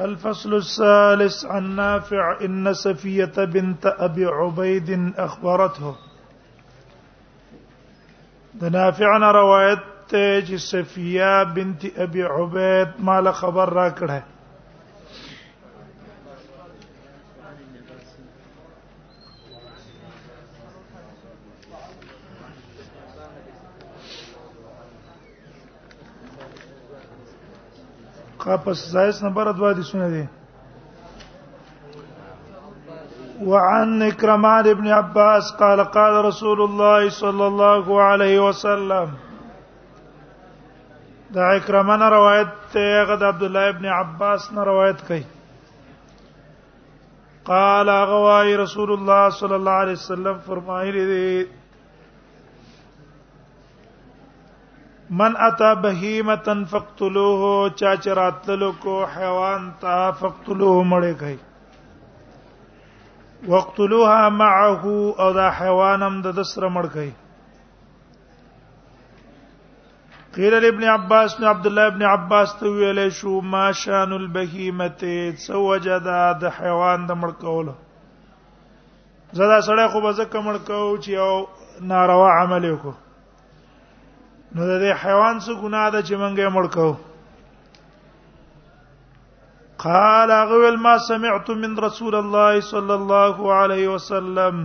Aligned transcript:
الفصل 0.00 0.54
الثالث 0.54 1.44
عن 1.44 1.76
نافع 1.76 2.36
ان 2.44 2.74
سفيه 2.74 3.32
بنت 3.36 3.86
ابي 3.98 4.26
عبيد 4.26 5.12
اخبرته 5.18 5.96
د 8.54 8.64
نافع 8.64 9.16
نه 9.16 9.30
روایت 9.30 9.78
بنت 11.54 11.84
ابي 11.98 12.22
عبيد 12.22 12.88
له 13.00 13.32
خبر 13.32 13.72
را 13.72 14.22
قاپس 28.46 28.78
زایس 28.90 29.22
نمبر 29.22 29.46
ادوا 29.50 29.70
دي 29.76 29.82
سونه 29.86 30.08
دي 30.08 30.24
وعن 33.52 34.02
إكرمان 34.02 34.68
بن 34.74 34.86
عباس 34.98 35.48
قال 35.62 35.80
قال 35.96 36.18
رسول 36.26 36.62
الله 36.66 37.08
صلى 37.16 37.46
الله 37.46 38.00
عليه 38.02 38.38
وسلم 38.48 39.10
دا 41.38 41.48
إكرمان 41.56 42.02
روایت 42.16 42.54
ته 42.74 43.02
غد 43.10 43.22
عبد 43.32 43.42
الله 43.42 43.68
ابن 43.74 43.86
عباس 43.98 44.48
نه 44.52 44.64
روایت 44.72 45.00
کوي 45.08 45.22
قال 47.52 47.90
غواي 48.12 48.56
رسول 48.64 48.92
الله 49.00 49.28
صلى 49.28 49.56
الله 49.56 49.78
عليه 49.84 49.92
وسلم 50.02 50.38
فرمایلی 50.46 51.04
دی 51.12 51.46
من 55.10 55.36
اتا 55.46 55.74
بهیمتن 55.82 56.64
فقتلوه 56.70 57.70
چا 57.76 57.96
چراتلو 58.04 58.72
کو 58.82 59.04
حیوان 59.16 59.72
تا 59.80 60.10
فقتلوه 60.22 60.84
مړې 60.92 61.12
کړي 61.20 61.38
وقتلوها 63.52 64.22
معه 64.38 64.82
او 65.24 65.28
دا 65.36 65.48
حیوانم 65.60 66.14
د 66.26 66.28
دسر 66.40 66.62
مړ 66.78 66.84
کړي 66.96 67.10
قیل 70.38 70.54
ابن 70.72 70.84
عباس 70.96 71.30
نے 71.40 71.46
عبد 71.52 71.64
الله 71.72 71.86
ابن 71.92 72.02
عباس 72.16 72.48
ته 72.62 72.66
ویل 72.80 73.00
شو 73.22 73.32
ما 73.54 73.66
شان 73.84 74.10
البهیمه 74.20 75.02
سوجدا 75.46 76.24
د 76.44 76.46
حیوان 76.60 76.98
د 77.06 77.10
مړ 77.24 77.32
کولو 77.46 77.72
زدا 79.40 79.58
سړی 79.72 79.86
خو 79.94 80.00
به 80.04 80.10
زکه 80.18 80.38
مړ 80.40 80.58
کو 80.66 80.96
چې 80.96 81.08
یو 81.22 81.34
ناروا 81.96 82.30
عمل 82.42 82.62
وکړي 82.72 82.96
نو 84.56 84.64
د 84.82 84.86
حیوان 85.02 85.36
څخه 85.44 85.60
ګناه 85.64 85.88
ده 85.94 86.00
چې 86.08 86.14
مونږ 86.22 86.34
یې 86.42 86.48
مړ 86.56 86.64
کوو 86.74 86.94
قال 89.84 90.30
اغوال 90.42 90.76
ما 90.84 90.92
سمعت 91.08 91.48
من 91.62 91.72
رسول 91.86 92.14
الله 92.22 92.52
صلى 92.72 92.94
الله 93.00 93.36
عليه 93.60 93.84
وسلم 93.94 94.56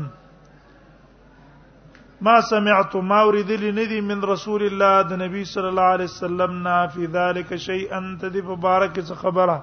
ما 2.27 2.35
سمعت 2.51 2.93
ما 3.11 3.17
اريد 3.31 3.51
لندي 3.63 3.99
من 4.11 4.19
رسول 4.33 4.61
الله 4.69 4.95
د 5.09 5.19
نبی 5.23 5.43
صلی 5.53 5.69
الله 5.71 5.89
علیه 5.95 6.09
وسلم 6.13 6.51
نا 6.67 6.75
فی 6.93 7.05
ذلک 7.15 7.49
شیئا 7.67 7.99
تدی 8.21 8.41
مبارک 8.51 8.93
څه 9.07 9.13
خبره 9.25 9.57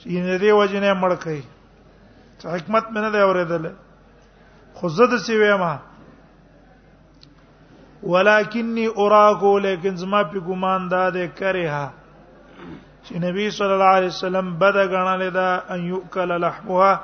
چې 0.00 0.08
نه 0.28 0.36
دی 0.44 0.50
وجنه 0.60 0.90
مړ 1.00 1.10
کړي 1.22 1.42
حکمت 2.54 2.86
منه 2.98 3.10
دی 3.16 3.20
اورېدل 3.26 3.64
خو 4.78 4.88
زه 5.00 5.06
د 5.14 5.20
سی 5.30 5.34
وېما 5.42 5.72
ولکنی 8.06 8.86
اراکو 8.96 9.58
لیکن 9.58 9.94
زما 9.96 10.22
په 10.24 10.38
ګمان 10.46 10.88
داده 10.92 11.26
کرها 11.38 11.84
چې 13.06 13.12
نبی 13.26 13.50
صلی 13.58 13.72
الله 13.76 13.92
علیه 14.00 14.12
وسلم 14.14 14.50
بد 14.64 14.76
غنل 14.94 15.22
دا 15.34 15.50
ان 15.76 15.80
یوکل 15.92 16.30
لحمها 16.40 16.94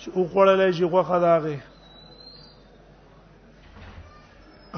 چې 0.00 0.08
او 0.16 0.22
خړل 0.32 0.70
شي 0.78 0.84
غوخه 0.94 1.18
داغه 1.18 1.58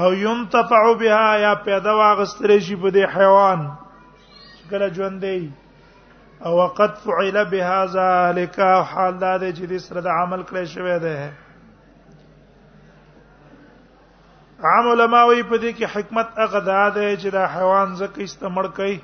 او 0.05 0.13
ينتفع 0.25 0.83
بها 1.05 1.37
یا 1.45 1.55
پیدا 1.69 1.93
واغستر 2.01 2.59
شي 2.61 2.77
په 2.83 2.91
دې 2.91 3.05
حیوان 3.17 3.61
کله 4.71 4.89
ژوندې 4.97 5.39
او 6.47 6.53
وقد 6.63 6.93
فعل 7.07 7.45
بها 7.57 7.81
ذلك 7.95 8.61
حال 8.91 9.15
دا 9.21 9.33
چې 9.53 9.65
دې 9.73 9.77
سره 9.87 10.01
د 10.09 10.15
عمل 10.17 10.43
کړی 10.43 10.65
شوی 10.75 10.99
دی 11.07 11.17
عام 14.63 14.89
علما 14.89 15.23
وی 15.25 15.43
په 15.43 15.57
دې 15.59 15.71
کې 15.77 15.91
حکمت 15.95 16.29
هغه 16.39 16.61
دا 16.67 16.89
ده 16.95 17.17
چې 17.21 17.31
دا 17.37 17.45
حیوان 17.55 17.95
زکه 18.01 18.23
استعمال 18.25 18.69
کوي 18.77 18.99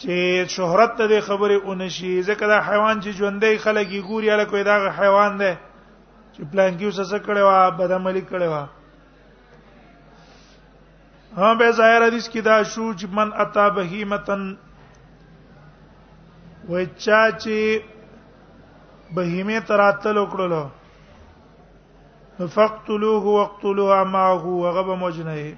چې 0.00 0.46
شهرت 0.54 0.96
ته 1.00 1.20
خبره 1.26 1.54
اونشي 1.54 2.22
ځکه 2.22 2.46
دا 2.46 2.60
حیوان 2.68 3.00
چې 3.00 3.10
ژوندې 3.16 3.56
خلک 3.64 3.86
یې 3.92 4.02
ګوري 4.08 4.30
اله 4.30 4.44
کوي 4.52 4.62
دا 4.68 4.76
حیوان 5.00 5.36
ده 5.42 5.52
چې 6.32 6.44
پلان 6.52 6.78
کې 6.78 6.86
وسه 6.86 7.04
څه 7.04 7.18
کړي 7.26 7.42
وا 7.48 7.68
بدعملي 7.82 8.22
کړي 8.30 8.48
وا 8.54 8.64
ها 11.38 11.52
به 11.60 11.70
ظاهر 11.82 12.06
حدیث 12.06 12.28
کې 12.28 12.40
دا 12.48 12.62
شو 12.62 12.86
چې 12.94 13.06
من 13.12 13.32
اتا 13.46 13.68
بهیمتن 13.80 14.48
وچا 16.68 17.22
چې 17.32 17.80
بهیمه 19.18 19.60
تراتل 19.72 20.16
وکړلو 20.18 20.64
فقتلوه 22.42 23.24
وقتلوا 23.26 24.04
معه 24.04 24.46
وغب 24.46 24.88
مجنه 25.04 25.56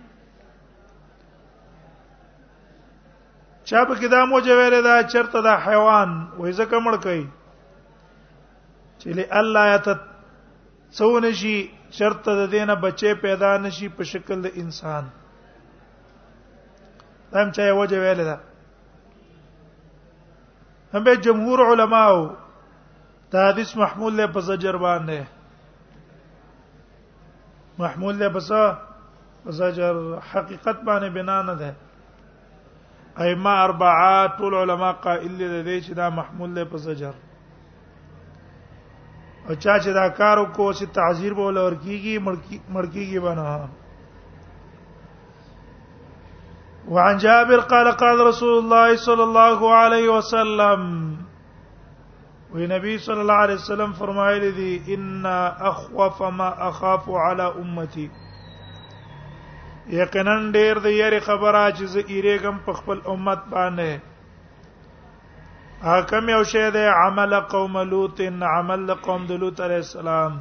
چا 3.65 3.84
په 3.84 3.94
کې 3.99 4.06
دا 4.11 4.25
موجه 4.25 4.56
ویل 4.59 4.83
دا 4.84 5.03
چرته 5.12 5.41
دا 5.47 5.55
حیوان 5.67 6.11
وای 6.38 6.53
زکه 6.59 6.78
مړ 6.84 6.94
کوي 7.05 7.25
چې 9.00 9.09
له 9.19 9.25
الله 9.41 9.65
یت 9.75 9.87
څونه 10.99 11.31
شي 11.41 11.56
چرته 11.97 12.31
د 12.41 12.50
دینه 12.55 12.75
بچې 12.75 13.12
پیدا 13.22 13.50
نشي 13.65 13.88
په 13.88 14.03
شکل 14.12 14.43
د 14.43 14.49
انسان 14.65 15.05
هم 17.34 17.50
چا 17.56 17.72
وجه 17.81 17.99
ویل 18.05 18.22
دا 18.28 18.37
هم 20.94 21.03
به 21.09 21.17
جمهور 21.27 21.59
علماو 21.72 22.22
دا 23.33 23.49
حدیث 23.49 23.75
محمول 23.83 24.12
له 24.21 24.27
په 24.37 24.41
زجر 24.50 24.77
باندې 24.87 25.27
محمول 27.81 28.16
له 28.21 28.28
بس 28.34 28.47
زجر 29.59 29.99
حقیقت 30.31 30.81
باندې 30.84 31.09
بنا 31.16 31.34
نه 31.49 31.53
ده 31.59 31.69
ائمه 33.27 33.50
اربعه 33.66 34.27
ټول 34.39 34.55
علما 34.61 34.89
قائل 35.05 35.37
دي 35.65 35.77
چې 35.83 35.93
دا 35.99 36.09
محمول 36.19 36.50
له 36.56 36.65
په 36.72 36.77
زجر 36.87 37.12
او 37.12 39.53
چا 39.55 39.78
چې 39.83 39.94
دا 39.99 40.06
کار 40.09 40.38
وکړو 40.38 40.72
چې 40.72 40.84
تعذير 40.99 41.34
بول 41.43 41.59
اور 41.65 41.72
کیږي 41.72 42.19
مړکی 42.27 42.59
مړکیږي 42.72 43.21
بنا 43.28 43.49
وعن 46.97 47.19
جابر 47.28 47.61
قال 47.75 47.91
قال 48.03 48.25
رسول 48.33 48.55
الله 48.59 48.97
صلى 49.06 49.22
الله 49.28 49.61
عليه 49.77 50.09
وسلم 50.17 50.91
وی 52.55 52.67
نبی 52.67 52.99
صلی 53.05 53.19
الله 53.21 53.41
علیه 53.45 53.55
وسلم 53.57 53.93
فرمایلی 53.97 54.50
دي 54.59 54.83
ان 54.95 55.27
اخوف 55.27 56.23
ما 56.37 56.47
اخاف 56.69 57.09
علی 57.25 57.43
امتی 57.62 58.06
یقینا 59.97 60.37
ډیر 60.53 60.75
د 60.87 60.89
یری 60.95 61.21
خبره 61.27 61.61
چې 61.73 61.85
زه 61.97 62.00
ایرېګم 62.15 62.65
په 62.71 62.77
خپل 62.81 62.97
امت 63.17 63.45
باندې 63.53 63.93
حکم 65.89 66.25
یو 66.35 66.43
شه 66.56 66.71
ده 66.81 66.95
عمل 67.05 67.39
قوم 67.59 67.79
لوط 67.93 68.21
ان 68.31 68.43
عمل 68.55 68.89
قوم 69.06 69.23
د 69.27 69.31
لوط 69.47 69.61
علیه 69.69 69.83
السلام 69.85 70.41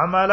عمل 0.00 0.30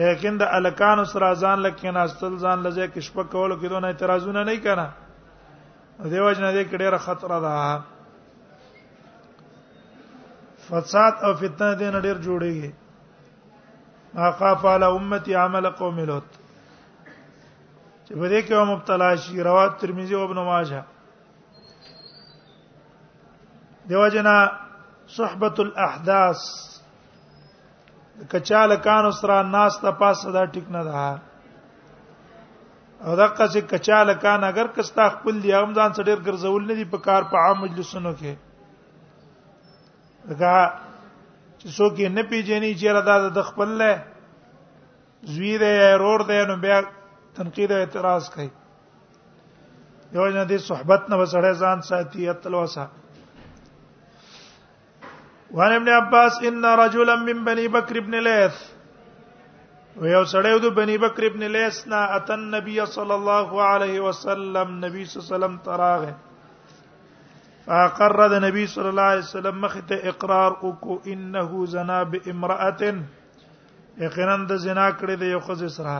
لیکن 0.00 0.32
د 0.42 0.52
الکان 0.58 1.02
سره 1.12 1.30
ځان 1.44 1.58
لکه 1.66 1.90
نه 1.98 2.02
استل 2.08 2.32
ځان 2.44 2.58
لږه 2.64 2.86
کې 2.92 3.00
شپه 3.06 3.24
کول 3.36 3.50
کې 3.60 3.66
دونه 3.74 3.86
اعتراضونه 3.92 4.42
نه 4.50 4.56
کنا 4.66 4.86
دیو 5.98 6.32
جن 6.32 6.44
دې 6.54 6.64
کې 6.70 6.76
ډېر 6.82 6.94
خطر 7.06 7.30
ده 7.46 7.54
فساد 10.68 11.14
او 11.24 11.34
فتنه 11.40 11.70
دې 11.80 11.88
نړۍ 11.96 12.12
جوړيږي 12.28 12.70
اقاف 14.26 14.64
علی 14.66 14.84
امتی 14.84 15.34
عمل 15.40 15.66
قوم 15.78 15.98
لوط 16.06 16.30
چې 16.36 18.14
په 18.20 18.28
دې 18.32 18.40
کې 18.46 18.54
هم 18.60 18.70
مبتلا 18.72 19.10
شي 19.26 19.40
روات 19.48 19.72
ترمذی 19.82 20.14
او 20.18 20.22
ابن 20.28 20.40
ماجه 20.48 20.80
دیو 23.92 24.06
جنا 24.14 24.32
صحبت 25.18 25.60
الاحداث 25.64 26.40
کچاله 28.34 28.76
کان 28.88 29.08
سره 29.20 29.38
ناس 29.52 29.76
ته 29.84 29.90
پاسه 30.02 30.32
دا 30.38 30.44
ټیک 30.56 30.66
نه 30.78 30.82
ده 30.88 31.04
او 33.06 33.16
دا 33.22 33.28
که 33.36 33.60
کچاله 33.74 34.14
کان 34.26 34.44
اگر 34.48 34.66
کستا 34.78 35.06
خپل 35.14 35.34
دی 35.46 35.52
هم 35.54 35.70
ځان 35.74 35.90
سره 35.96 36.04
ډیر 36.04 36.18
ګرځول 36.26 36.66
نه 36.68 36.74
دي 36.82 36.90
په 36.96 37.06
کار 37.08 37.22
په 37.30 37.36
عام 37.46 37.56
مجلسونو 37.68 38.12
کې 38.22 38.34
دا 40.44 40.58
چې 41.60 41.66
څوک 41.76 41.92
یې 42.02 42.08
نه 42.16 42.22
پیژني 42.30 42.70
چې 42.80 42.86
رادا 42.98 43.16
د 43.40 43.40
خپل 43.48 43.68
له 43.80 43.92
زوی 45.34 45.54
دی 45.62 45.72
یا 45.80 45.90
ورور 45.94 46.20
دی 46.30 46.38
نو 46.48 46.56
بیا 46.64 46.78
تنقید 47.38 47.70
او 47.74 47.78
اعتراض 47.82 48.24
کوي 48.34 48.48
یو 50.16 50.26
نه 50.36 50.44
دي 50.50 50.58
صحبت 50.68 51.02
نه 51.10 51.16
وسړی 51.22 51.52
ځان 51.62 51.78
ساتي 51.90 52.22
اتلوسه 52.32 52.84
وان 55.56 55.72
ابن 55.78 55.88
عباس 55.98 56.34
ان 56.48 56.64
رجلا 56.82 57.14
من 57.28 57.38
بني 57.46 57.66
بکر 57.74 57.94
ابن 58.02 58.14
لیث 58.28 58.56
ویو 60.00 60.24
سړی 60.32 60.54
د 60.64 60.74
بني 60.78 60.96
بکر 61.04 61.22
ابن 61.30 61.42
لیث 61.56 61.76
نا 61.92 62.00
اتن 62.18 62.40
نبی 62.56 62.76
صلی 62.96 63.14
الله 63.20 63.50
علیه 63.72 64.00
وسلم 64.08 64.68
نبی 64.86 65.04
صلی 65.04 65.20
الله 65.20 65.26
علیه 65.26 65.36
وسلم 65.36 65.60
تراغه 65.68 66.12
اقر 67.76 68.20
د 68.30 68.32
نبی 68.42 68.62
صلی 68.74 68.88
الله 68.88 69.06
علیه 69.14 69.24
وسلم 69.24 69.56
مخ 69.62 69.72
ته 69.88 69.96
اقرار 70.10 70.52
وکو 70.62 70.94
انه 71.14 71.64
زنا 71.72 71.96
بامراه 72.12 72.84
یقینا 74.04 74.36
د 74.52 74.60
زنا 74.62 74.86
کړی 75.00 75.14
دی 75.22 75.26
یو 75.30 75.40
خزه 75.48 75.68
سره 75.74 75.92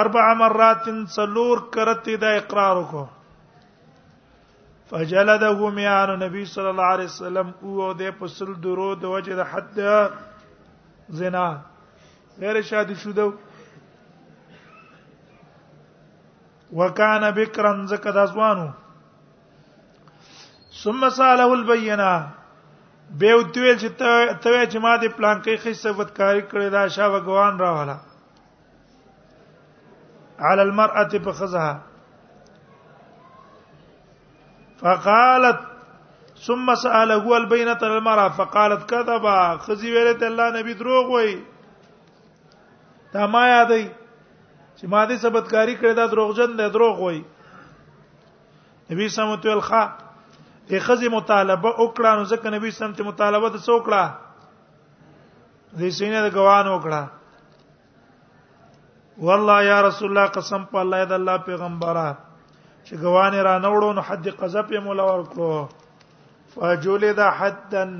اربع 0.00 0.24
مرات 0.44 0.84
سلور 1.16 1.56
کرتی 1.76 2.16
دا 2.24 2.30
اقرار 2.38 2.76
وکو 2.76 3.04
فجلده 4.90 5.56
میان 5.76 6.10
نبی 6.24 6.42
صلی 6.54 6.70
الله 6.74 6.88
علیه 6.96 7.10
وسلم 7.14 7.48
او 7.62 7.70
د 8.04 8.06
پسل 8.18 8.50
درو 8.68 8.90
د 9.02 9.04
وجه 9.16 9.34
د 9.42 9.44
حد 9.54 9.76
زنا 11.22 11.46
غیر 12.40 12.56
شادي 12.72 12.94
شوده 13.04 13.24
وکانا 16.74 17.30
بکرن 17.34 17.86
زکه 17.86 18.10
د 18.14 18.18
ازوانو 18.28 18.66
ثم 20.82 21.08
ساله 21.18 21.44
البینه 21.56 22.10
به 23.22 23.34
وتویل 23.40 23.76
چې 23.82 23.88
ته 24.42 24.66
چې 24.70 24.78
ما 24.82 24.94
دې 25.02 25.08
پلان 25.18 25.40
کې 25.44 25.54
خې 25.62 25.72
ثبت 25.82 26.08
کاری 26.18 26.40
کړی 26.52 26.68
دا 26.76 26.86
شاو 26.96 27.18
غوان 27.28 27.58
راواله 27.58 27.96
على 30.40 30.62
المرأة 30.62 31.18
بخزها 31.24 31.80
فقالت 34.80 35.60
ثم 36.46 36.74
سأله 36.74 37.36
البينة 37.36 37.78
للمرأة 37.82 38.28
فقالت 38.40 38.90
كذبا 38.90 39.36
خزي 39.68 39.92
ویلته 39.94 40.26
الله 40.26 40.50
نبی 40.58 40.74
دروغ 40.82 41.10
وای 41.12 41.36
تا 43.12 43.26
ما 43.36 43.46
یادای 43.48 43.88
چې 44.80 44.86
ماده 44.92 45.16
ثبتکاری 45.22 45.74
کړی 45.82 45.92
دا 45.98 46.06
دروغجن 46.14 46.56
دی 46.58 46.66
دروغ 46.72 46.98
وای 47.04 47.20
نبی 48.90 49.08
سمت 49.16 49.40
ویل 49.46 49.62
ښا 49.68 49.82
د 50.70 50.82
خزي 50.88 51.08
مطالبه 51.16 51.70
وکړه 51.82 52.10
نو 52.20 52.24
ځکه 52.32 52.46
نبی 52.56 52.70
سمت 52.78 52.98
مطالبه 53.08 53.48
د 53.54 53.62
څوکړه 53.66 54.04
د 55.78 55.80
سینې 55.96 56.20
د 56.24 56.28
ګوان 56.38 56.66
وکړه 56.70 57.02
والله 59.28 59.56
یا 59.70 59.78
رسول 59.88 60.08
الله 60.14 60.34
قسم 60.38 60.68
په 60.74 60.84
الله 60.84 61.04
د 61.12 61.20
الله 61.20 61.36
پیغمبره 61.50 62.06
چې 62.86 62.94
ګوان 63.06 63.34
را 63.48 63.54
نوړو 63.66 63.92
نو 64.00 64.04
حد 64.10 64.28
قذف 64.42 64.70
یې 64.70 64.80
مولا 64.88 65.04
ورکړو 65.10 66.56
فجلد 66.56 67.18
حدن 67.38 67.90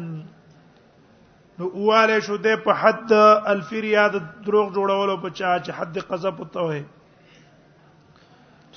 نو 1.59 1.65
اواله 1.79 2.17
شو 2.27 2.37
ده 2.47 2.57
په 2.65 2.73
حد 2.81 3.13
الفریاد 3.53 4.17
دروغ 4.49 4.67
جوړولو 4.75 5.17
په 5.23 5.29
چا 5.39 5.53
چې 5.65 5.71
حد 5.79 5.99
قذف 6.09 6.35
پته 6.41 6.61
وي 6.71 6.83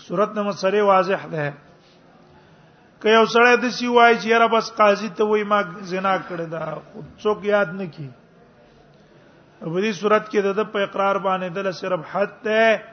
صورت 0.04 0.32
نمبر 0.38 0.52
سره 0.62 0.82
واضح 0.92 1.26
ده 1.34 1.50
که 3.04 3.10
یو 3.18 3.26
سره 3.36 3.56
د 3.56 3.70
سی 3.80 3.88
وای 3.88 4.20
چې 4.20 4.28
یاره 4.36 4.48
بس 4.56 4.72
قاضي 4.80 5.10
ته 5.20 5.24
وای 5.32 5.44
ما 5.52 5.60
زنا 5.92 6.16
کړی 6.30 6.48
دا 6.54 6.78
څوک 7.20 7.40
یاد 7.50 7.70
نه 7.82 7.88
کی 7.98 8.08
په 9.60 9.82
دې 9.82 9.92
صورت 10.02 10.26
کې 10.32 10.40
د 10.60 10.72
په 10.76 10.80
اقرار 10.88 11.18
باندې 11.18 11.50
د 11.50 11.72
صرف 11.72 12.02
حد 12.14 12.34
ته 12.44 12.84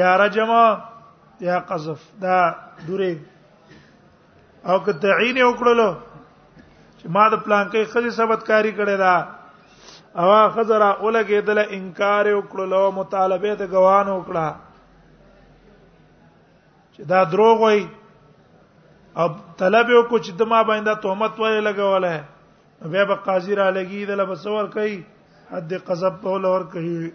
یا 0.00 0.16
رجم 0.24 0.50
یا 1.48 1.58
قذف 1.68 2.00
دا 2.26 2.42
دوره 2.86 3.14
او 4.72 4.76
که 4.86 4.92
تعین 5.02 5.38
وکړلو 5.50 5.94
چې 7.06 7.12
ما 7.14 7.28
د 7.32 7.38
پلان 7.46 7.68
کې 7.70 7.90
خځه 7.94 8.10
ثبت 8.18 8.40
کاری 8.46 8.70
کړې 8.76 8.96
ده 8.98 9.14
اوا 10.22 10.42
خزرا 10.54 10.88
اولګه 10.90 11.40
دل 11.46 11.58
انکار 11.78 12.26
وکړو 12.34 12.64
لو 12.72 12.90
مطالبه 12.98 13.52
د 13.60 13.68
غوان 13.74 14.08
وکړه 14.12 14.48
چې 16.94 17.00
دا 17.12 17.20
دروغ 17.34 17.60
وای 17.60 17.86
او 19.22 19.26
طلب 19.58 19.86
وکړو 19.90 20.18
چې 20.18 20.30
د 20.38 20.42
ما 20.50 20.62
باندې 20.62 21.02
تهمت 21.04 21.38
وای 21.40 21.60
لګولای 21.60 22.20
بیا 22.94 23.04
به 23.10 23.14
قاضی 23.28 23.54
را 23.60 23.68
لګی 23.70 24.04
دل 24.10 24.24
بسور 24.26 24.64
کوي 24.74 24.98
حد 25.52 25.72
قذب 25.86 26.18
په 26.26 26.38
لور 26.46 26.60
کوي 26.72 27.10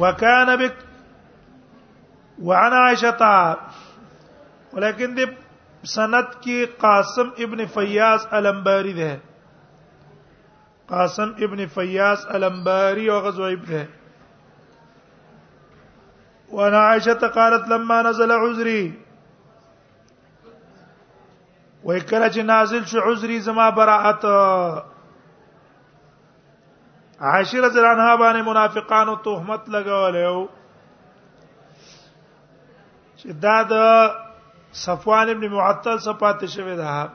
وكان 0.00 0.56
بك 0.56 0.74
وعن 2.48 2.72
عائشه 2.72 3.56
ولكن 4.72 5.14
دي 5.14 5.24
سند 5.88 6.32
کې 6.42 6.64
قاسم 6.80 7.28
ابن 7.44 7.64
فیاض 7.74 8.26
الانباری 8.30 8.92
ده 8.92 9.18
قاسم 10.88 11.30
ابن 11.44 11.66
فیاض 11.74 12.26
الانباری 12.34 13.08
او 13.10 13.18
غزویب 13.20 13.64
ده 13.64 13.86
وانا 16.50 16.78
عائشه 16.88 17.14
قالت 17.34 17.68
لما 17.68 18.02
نزل 18.02 18.32
عذري 18.32 18.94
وکړه 21.84 22.28
چې 22.34 22.40
نازل 22.44 22.84
شو 22.86 23.00
عذري 23.00 23.40
زما 23.40 23.68
براءت 23.70 24.24
عاشر 27.20 27.64
ها 27.64 28.16
باندې 28.16 28.42
منافقانو 28.46 29.14
تهمت 29.16 29.68
لګولې 29.68 30.24
او 30.28 30.48
چې 33.16 33.28
دا 33.32 33.62
د 33.62 33.72
صفوان 34.72 35.28
ابن 35.30 35.48
معطل 35.52 35.98
صفات 36.04 36.44
شوی 36.48 36.76
ده 36.76 37.08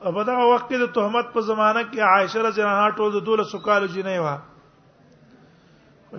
په 0.00 0.22
دا 0.26 0.36
وخت 0.46 0.68
کې 0.68 0.78
د 0.82 0.86
تهمت 0.96 1.26
په 1.36 1.40
زمانہ 1.46 1.80
کې 1.90 2.00
عائشه 2.08 2.42
رضی 2.48 2.60
الله 2.64 2.76
عنها 2.76 2.98
ټول 2.98 3.08
د 3.14 3.18
دوله 3.28 3.44
سکالو 3.52 3.86
جنې 3.94 4.16
و 4.24 4.26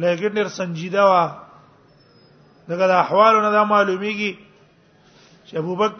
لیکن 0.03 0.29
ډیر 0.39 0.47
سنجیده 0.55 1.03
و 1.11 1.13
دغه 2.67 2.87
د 2.93 2.95
احوالونو 3.03 3.49
دا 3.53 3.61
معلومیږي 3.69 4.31
چې 5.45 5.57
ابوبکر 5.61 5.99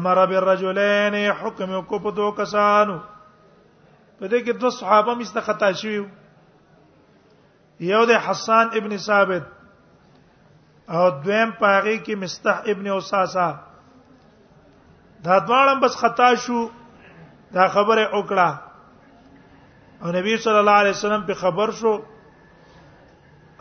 امر 0.00 0.18
بالرجلين 0.32 1.14
حکم 1.40 1.70
کو 1.92 1.98
په 2.04 2.10
دوه 2.18 2.32
کسانو 2.42 2.96
په 2.98 4.26
دې 4.26 4.44
کې 4.44 4.60
دوه 4.64 4.70
صحابه 4.78 5.12
مسته 5.22 5.40
خطا 5.48 5.70
شوی 5.82 6.02
یو 7.88 8.02
د 8.10 8.12
حسان 8.26 8.66
ابن 8.80 8.92
ثابت 9.06 9.42
او 10.96 11.04
دویم 11.24 11.50
پاغي 11.58 11.96
کې 12.04 12.14
مستح 12.22 12.56
ابن 12.72 12.86
اوساسا 12.96 13.48
دا 15.24 15.38
دواړه 15.38 15.82
بس 15.84 15.94
خطا 16.02 16.28
شو 16.46 16.60
دا 17.54 17.64
خبره 17.76 18.02
وکړه 18.02 18.50
او 20.04 20.08
نبی 20.18 20.32
صلی 20.46 20.58
الله 20.58 20.72
علیه 20.84 20.90
وسلم 20.96 21.22
په 21.30 21.34
خبر 21.44 21.68
شو 21.82 21.94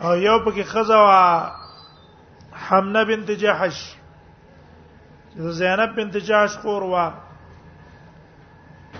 او 0.00 0.12
یو 0.16 0.44
پکې 0.44 0.62
خزا 0.74 1.00
حمنه 2.70 3.04
بنت 3.04 3.30
جحش 3.30 3.78
زینب 5.36 5.94
بنت 5.96 6.16
جحش 6.16 6.56
خور 6.58 6.82
وا 6.82 7.08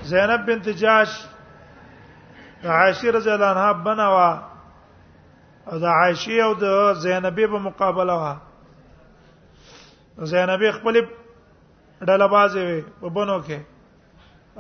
زینب 0.05 0.47
بنت 0.47 0.69
جحش 0.69 1.11
عائشه 2.65 3.09
رضی 3.19 3.31
الله 3.31 3.45
عنها 3.47 3.73
بنوا 3.73 4.29
او 5.71 5.79
د 5.79 5.85
عائشه 5.85 6.33
او 6.47 6.55
د 6.55 6.65
زینبې 7.05 7.47
په 7.53 7.59
مقابله 7.69 8.13
وا 8.13 8.37
زینبې 10.33 10.71
خپل 10.81 10.95
ډله 12.01 12.27
بازې 12.27 12.61
وي 12.61 12.83
په 13.01 13.09
بنو 13.09 13.39
کې 13.43 13.59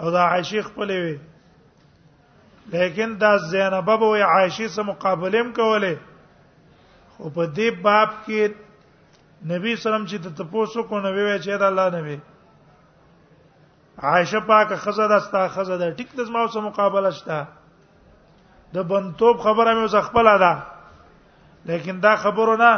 او 0.01 0.11
د 0.11 0.17
عائشه 0.29 0.63
خپل 0.71 0.91
وي 0.97 1.19
لیکن 2.79 3.19
دا 3.21 3.37
زینب 3.51 3.85
به 3.93 4.25
عائشه 4.33 4.69
سره 4.81 4.85
مقابله 4.95 5.43
کولې 5.61 5.95
خو 7.17 7.31
په 7.31 7.55
دې 7.55 7.71
باب 7.85 8.09
کې 8.27 8.69
نبی 9.49 9.75
سلام 9.83 10.03
چې 10.07 10.17
د 10.25 10.33
تپوسو 10.37 10.83
کو 10.89 10.97
نو 11.01 11.11
وی 11.13 11.37
چې 11.39 11.59
دا 11.61 11.67
الله 11.73 11.87
نبی 11.99 12.17
عائشه 14.09 14.41
پاک 14.49 14.71
خزه 14.85 15.05
دستا 15.13 15.41
خزه 15.57 15.77
د 15.83 15.85
ټیک 16.01 16.11
د 16.17 16.19
زما 16.31 16.41
سره 16.57 16.61
مقابله 16.67 17.11
شته 17.19 17.37
د 18.75 18.77
بنتوب 18.91 19.37
خبره 19.45 19.71
مې 19.75 19.85
وس 19.85 19.95
خپل 20.09 20.27
ده 20.45 20.53
لیکن 21.71 21.95
دا 22.05 22.13
خبره 22.25 22.55
نه 22.63 22.73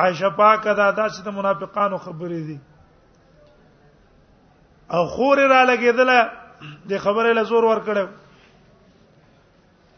عائشه 0.00 0.28
پاک 0.40 0.60
دا 0.64 0.92
داسې 0.92 1.22
د 1.28 1.30
منافقانو 1.36 1.98
خبرې 2.08 2.40
دي 2.48 2.58
او 4.98 5.04
خور 5.14 5.36
را 5.54 5.60
لګیدله 5.70 6.18
د 6.92 6.94
خبره 7.06 7.30
له 7.40 7.46
زور 7.52 7.64
ور 7.68 7.80
کړو 7.88 8.06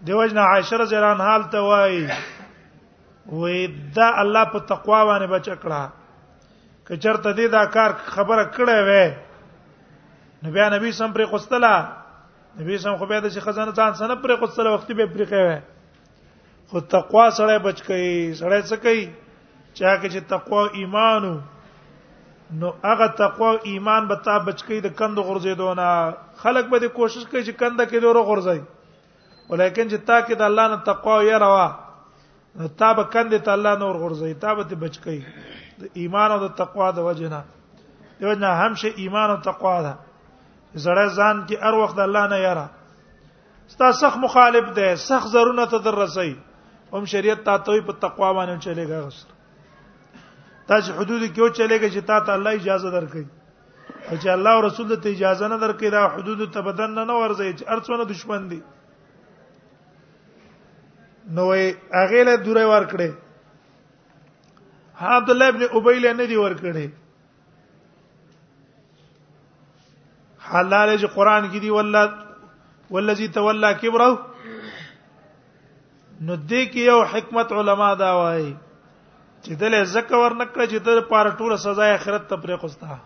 دیوژن 0.07 0.39
عائشه 0.45 0.75
رضی 0.85 0.95
الله 0.97 1.11
عنها 1.17 1.35
ته 1.57 1.61
وایي 1.71 2.05
وې 3.31 3.67
دا 3.97 4.09
الله 4.23 4.45
په 4.53 4.59
تقوا 4.69 5.03
باندې 5.05 5.27
بچ 5.27 5.49
کړه 5.63 5.83
که 6.87 6.97
چرته 6.97 7.33
دې 7.35 7.47
دا 7.49 7.65
کار 7.67 7.91
خبره 8.05 8.45
کړې 8.57 8.81
وې 8.87 9.07
نبی 10.45 10.61
نبی 10.77 10.93
سم 10.93 11.13
پر 11.13 11.25
قستلا 11.31 11.75
نبی 12.61 12.79
سم 12.79 12.97
خو 12.99 13.07
به 13.07 13.21
د 13.21 13.31
خزانه 13.41 13.73
ځان 13.73 13.93
سره 14.01 14.15
پر 14.25 14.35
قستلا 14.43 14.75
وخت 14.75 14.91
به 14.93 15.07
پرې 15.07 15.27
کوي 15.29 15.59
خو 16.69 16.81
تقوا 16.97 17.31
سره 17.39 17.59
بچ 17.71 17.83
کوي 17.87 18.35
سره 18.41 18.63
څه 18.67 18.77
کوي 18.83 19.05
چا 19.75 19.97
کې 19.97 20.09
چې 20.13 20.21
تقوا 20.35 20.67
ایمانو 20.83 21.35
نو 22.63 22.73
هغه 22.85 23.07
تقوا 23.19 23.53
ایمان 23.75 24.09
به 24.11 24.15
تا 24.25 24.39
بچ 24.51 24.65
کوي 24.65 24.81
د 24.81 24.95
کند 24.97 25.19
غرزیدونه 25.29 25.89
خلک 26.43 26.65
به 26.75 26.79
د 26.83 26.93
کوشش 26.99 27.25
کوي 27.31 27.45
چې 27.45 27.53
کند 27.61 27.81
کې 27.81 27.97
دوره 28.03 28.23
غرزي 28.31 28.59
ولیکن 29.49 29.89
چې 29.89 30.07
تا 30.09 30.21
کې 30.27 30.35
د 30.37 30.43
الله 30.49 30.69
نه 30.75 30.79
تقوا 30.91 31.17
یې 31.23 31.41
روا 31.45 31.82
تا 32.79 32.93
به 32.95 33.05
کندې 33.13 33.39
ته 33.49 33.51
الله 33.57 33.79
نور 33.81 33.95
غورځي 34.03 34.35
تا 34.37 34.55
به 34.55 34.65
بچ 34.65 34.99
کی 35.05 35.21
د 35.81 35.83
ایمان 36.01 36.31
او 36.33 36.39
د 36.47 36.49
تقوا 36.57 36.91
د 36.91 36.99
وجنه 37.09 37.41
دیو 38.21 38.33
نه 38.43 38.47
همشه 38.63 38.89
ایمان 39.03 39.29
او 39.31 39.39
تقوا 39.47 39.77
ده 39.85 39.95
زړه 40.85 41.07
ځان 41.19 41.37
کې 41.47 41.57
هر 41.65 41.75
وخت 41.83 41.99
الله 41.99 42.25
نه 42.33 42.39
یاره 42.47 42.67
ستا 43.73 43.93
سخ 44.01 44.17
مخالف 44.25 44.65
ده 44.79 44.95
سخ 44.97 45.23
زرونه 45.35 45.67
ته 45.73 45.79
در 45.79 45.95
رسي 46.05 46.37
هم 46.93 47.05
شریعت 47.13 47.41
تا 47.49 47.59
ته 47.65 47.81
په 47.89 47.93
تقوا 48.05 48.29
باندې 48.35 48.65
چلےګا 48.65 48.99
غسر 49.07 49.29
تا 50.67 50.75
چې 50.85 50.91
حدود 50.99 51.23
کې 51.35 51.41
او 51.41 51.49
چلےګا 51.57 51.89
چې 51.95 52.01
تا 52.07 52.21
ته 52.21 52.31
الله 52.37 52.51
اجازه 52.55 52.89
درکړي 52.97 53.27
او 54.11 54.17
چې 54.21 54.29
الله 54.37 54.51
او 54.57 54.63
رسول 54.69 54.95
ته 54.97 55.09
اجازه 55.09 55.49
نه 55.49 55.59
درکړي 55.67 55.89
دا 55.91 56.01
حدود 56.15 56.53
ته 56.55 56.61
بدن 56.69 56.91
نه 57.01 57.13
ورځي 57.21 57.49
چې 57.59 57.63
ارڅونه 57.75 58.03
دشمن 58.13 58.43
دي 58.53 58.61
نو 61.31 61.45
هغه 61.53 62.23
له 62.29 62.35
دوره 62.47 62.65
ور 62.71 62.85
کړې 62.91 63.11
عبد 65.19 65.31
الله 65.35 65.49
ابن 65.53 65.63
ابي 65.79 65.99
له 66.01 66.13
نه 66.21 66.25
دی 66.33 66.37
ور 66.41 66.53
کړې 66.53 66.89
حلال 70.51 70.89
چې 70.99 71.07
قران 71.15 71.47
کې 71.51 71.59
دی 71.67 71.71
ولله 71.71 72.13
ولذي 72.97 73.29
تولى 73.39 73.75
كبره 73.85 74.11
نو 76.21 76.37
دې 76.37 76.65
کې 76.75 76.91
یو 76.91 76.99
حکمت 77.15 77.53
علما 77.61 77.95
دا 78.03 78.11
وایي 78.19 78.51
چې 79.43 79.53
دلې 79.53 79.85
زکه 79.95 80.17
ور 80.25 80.35
نکړه 80.43 80.67
چې 80.67 80.79
د 80.89 81.09
پاره 81.09 81.37
ټوله 81.39 81.57
سزا 81.69 81.95
آخرت 81.95 82.29
ته 82.35 82.43
پرې 82.45 82.63
خوستا 82.67 82.99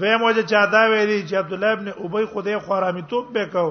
دویم 0.00 0.22
وجه 0.22 0.42
چا 0.50 0.64
دا 0.72 0.82
ویلي 0.90 1.20
چې 1.28 1.34
عبد 1.44 1.52
الله 1.52 1.72
ابن 1.76 1.88
ابي 1.96 2.26
خدای 2.32 2.58
خو 2.66 2.80
رامیتوب 2.80 3.32
به 3.36 3.46
کو 3.52 3.70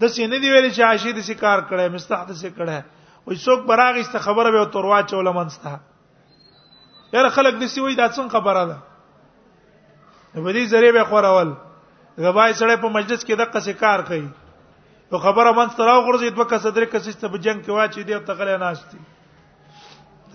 د 0.00 0.08
سینې 0.14 0.38
دی 0.44 0.48
ویل 0.52 0.68
چې 0.70 0.82
عائشه 0.86 1.12
د 1.18 1.38
کار 1.42 1.60
کړه 1.68 1.88
مستحد 1.96 2.30
سي 2.40 2.48
کړه 2.56 3.20
وې 3.26 3.36
څوک 3.44 3.60
براغ 3.70 4.00
است 4.00 4.16
خبره 4.26 4.48
به 4.56 4.64
تروا 4.76 4.98
چول 5.12 5.28
منسته 5.36 5.72
یاره 7.12 7.28
خلک 7.36 7.54
دسی 7.62 7.80
وې 7.80 7.94
دا 8.00 8.06
څنګه 8.16 8.32
خبره 8.36 8.64
ده 8.72 10.44
په 10.44 10.52
دې 10.52 10.64
ذریعہ 10.74 10.92
به 10.96 11.04
خورول 11.12 11.52
غبای 12.26 12.52
سره 12.60 12.76
په 12.82 12.88
مجلس 12.98 13.24
کې 13.24 13.34
دغه 13.42 13.60
څه 13.64 13.72
کار 13.84 14.02
کوي 14.08 14.28
نو 15.12 15.18
خبره 15.24 15.48
منځ 15.58 15.76
ته 15.80 15.84
راوغورځي 15.90 16.30
دوه 16.36 16.44
کس 16.52 16.66
درې 16.66 16.86
کس 16.92 17.16
ته 17.24 17.28
په 17.34 17.38
جنگ 17.48 17.64
کې 17.64 17.70
واچي 17.78 18.02
دی 18.04 18.14
او 18.18 18.22
تغلې 18.28 18.60
ناشتي 18.64 19.00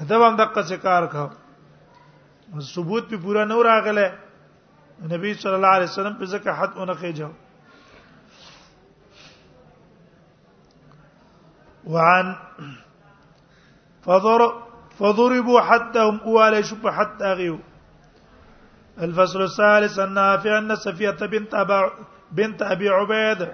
دا 0.10 0.18
هم 0.28 0.36
دغه 0.42 0.62
څه 0.70 0.76
کار 0.88 1.06
کاو 1.14 1.30
ثبوت 2.74 3.08
به 3.14 3.18
پورا 3.26 3.46
نه 3.54 3.62
راغله 3.70 4.10
نبی 5.16 5.34
صلی 5.42 5.54
الله 5.58 5.68
علیه 5.78 5.90
وسلم 5.92 6.18
په 6.20 6.26
ځکه 6.36 6.50
حد 6.60 6.78
اونخه 6.84 7.14
جوړ 7.22 7.32
وعن 11.86 12.36
فضر 14.06 14.54
فضربوا 15.00 15.62
حتى 15.62 16.00
هم 16.00 16.20
ولا 16.28 16.58
يشب 16.58 16.88
حتى 16.88 17.34
غيو 17.34 17.60
الفصل 19.02 19.42
الثالث 19.42 20.00
أن 20.00 20.38
في 20.40 20.58
أن 20.58 20.76
صفية 20.76 21.12
بنت 21.22 21.54
أبا 21.54 21.92
بنت 22.32 22.62
أبي 22.62 22.90
عبيد 22.90 23.50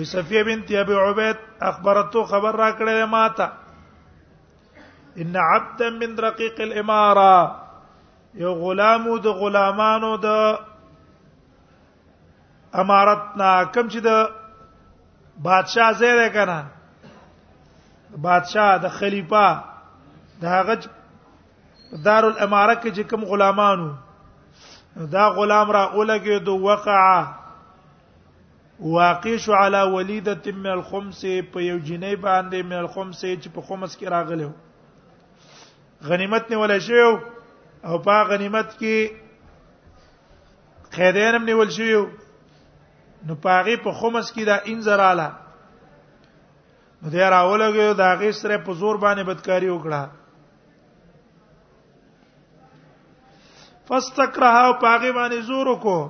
وصفية 0.00 0.42
بنت 0.42 0.72
أبي 0.72 0.94
عبيد 0.94 1.36
أخبرته 1.62 2.24
خبر 2.24 2.56
راكړه 2.56 3.04
ماته 3.06 3.50
ان 5.18 5.36
عبدا 5.36 5.90
من 5.90 6.18
رقيق 6.18 6.60
الاماره 6.60 7.66
یو 8.34 8.52
غلام 8.52 9.04
د 9.16 9.26
غلامانو 9.26 10.16
د 10.24 10.26
امارتنا 12.82 13.52
کم 13.64 13.88
چې 13.88 13.98
د 14.00 14.28
بادشاہ 15.44 15.88
زیره 15.98 16.26
کنه 16.28 16.64
بادشاہ 18.26 18.68
د 18.84 18.88
خلیفہ 18.98 19.46
د 20.42 20.44
هغه 20.52 20.76
دارالاماره 22.04 22.74
کې 22.78 22.94
چې 22.96 23.02
کوم 23.10 23.24
غلامانو 23.32 23.88
دا 25.16 25.26
غلام 25.38 25.70
را 25.76 25.82
اولګي 25.86 26.36
دو 26.46 26.54
وقع 26.68 27.02
واقع 28.80 29.36
شو 29.44 29.52
علی 29.58 29.82
ولیده 29.96 30.52
من 30.52 30.70
الخمس 30.70 31.24
په 31.24 31.62
یو 31.66 31.76
جنې 31.78 32.12
باندې 32.26 32.58
من 32.70 32.78
الخمس 32.80 33.20
چې 33.24 33.48
په 33.56 33.60
خمس 33.68 33.92
کې 34.00 34.06
راغلو 34.16 34.50
غنیمت 36.08 36.44
نه 36.54 36.60
ولا 36.62 36.78
شیو 36.88 37.12
او 37.84 37.94
په 38.08 38.16
غنیمت 38.32 38.68
کې 38.82 38.96
خیدین 40.96 41.32
هم 41.38 41.44
نیول 41.50 41.68
شیو 41.76 42.02
نو 43.26 43.34
پاغه 43.44 43.76
په 43.84 43.92
خمس 44.00 44.26
کې 44.34 44.44
دا 44.50 44.56
انزراله 44.72 45.26
نو 47.02 47.10
دی 47.14 47.22
راولګو 47.34 47.86
دا 48.00 48.08
غي 48.20 48.32
سره 48.40 48.56
په 48.68 48.72
زور 48.82 48.96
باندې 49.04 49.22
بدکاری 49.30 49.70
وکړه 49.72 50.02
فاستکرها 53.90 54.62
او 54.68 54.72
پاغه 54.84 55.10
باندې 55.18 55.38
زور 55.50 55.66
وکړو 55.72 56.02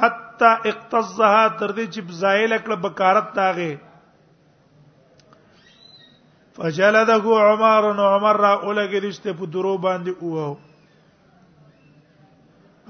حتا 0.00 0.50
اقتزها 0.72 1.44
تر 1.58 1.74
دې 1.78 1.86
چې 1.94 2.18
زایل 2.22 2.52
کړه 2.58 2.76
بکارت 2.88 3.26
تاغه 3.42 3.74
فجلده 6.56 7.24
عمر 7.42 7.84
نو 7.98 8.04
عمر 8.14 8.40
را 8.46 8.54
اولګی 8.62 9.00
دشته 9.08 9.30
په 9.38 9.44
درو 9.54 9.74
باندې 9.86 10.12
اوو 10.22 10.56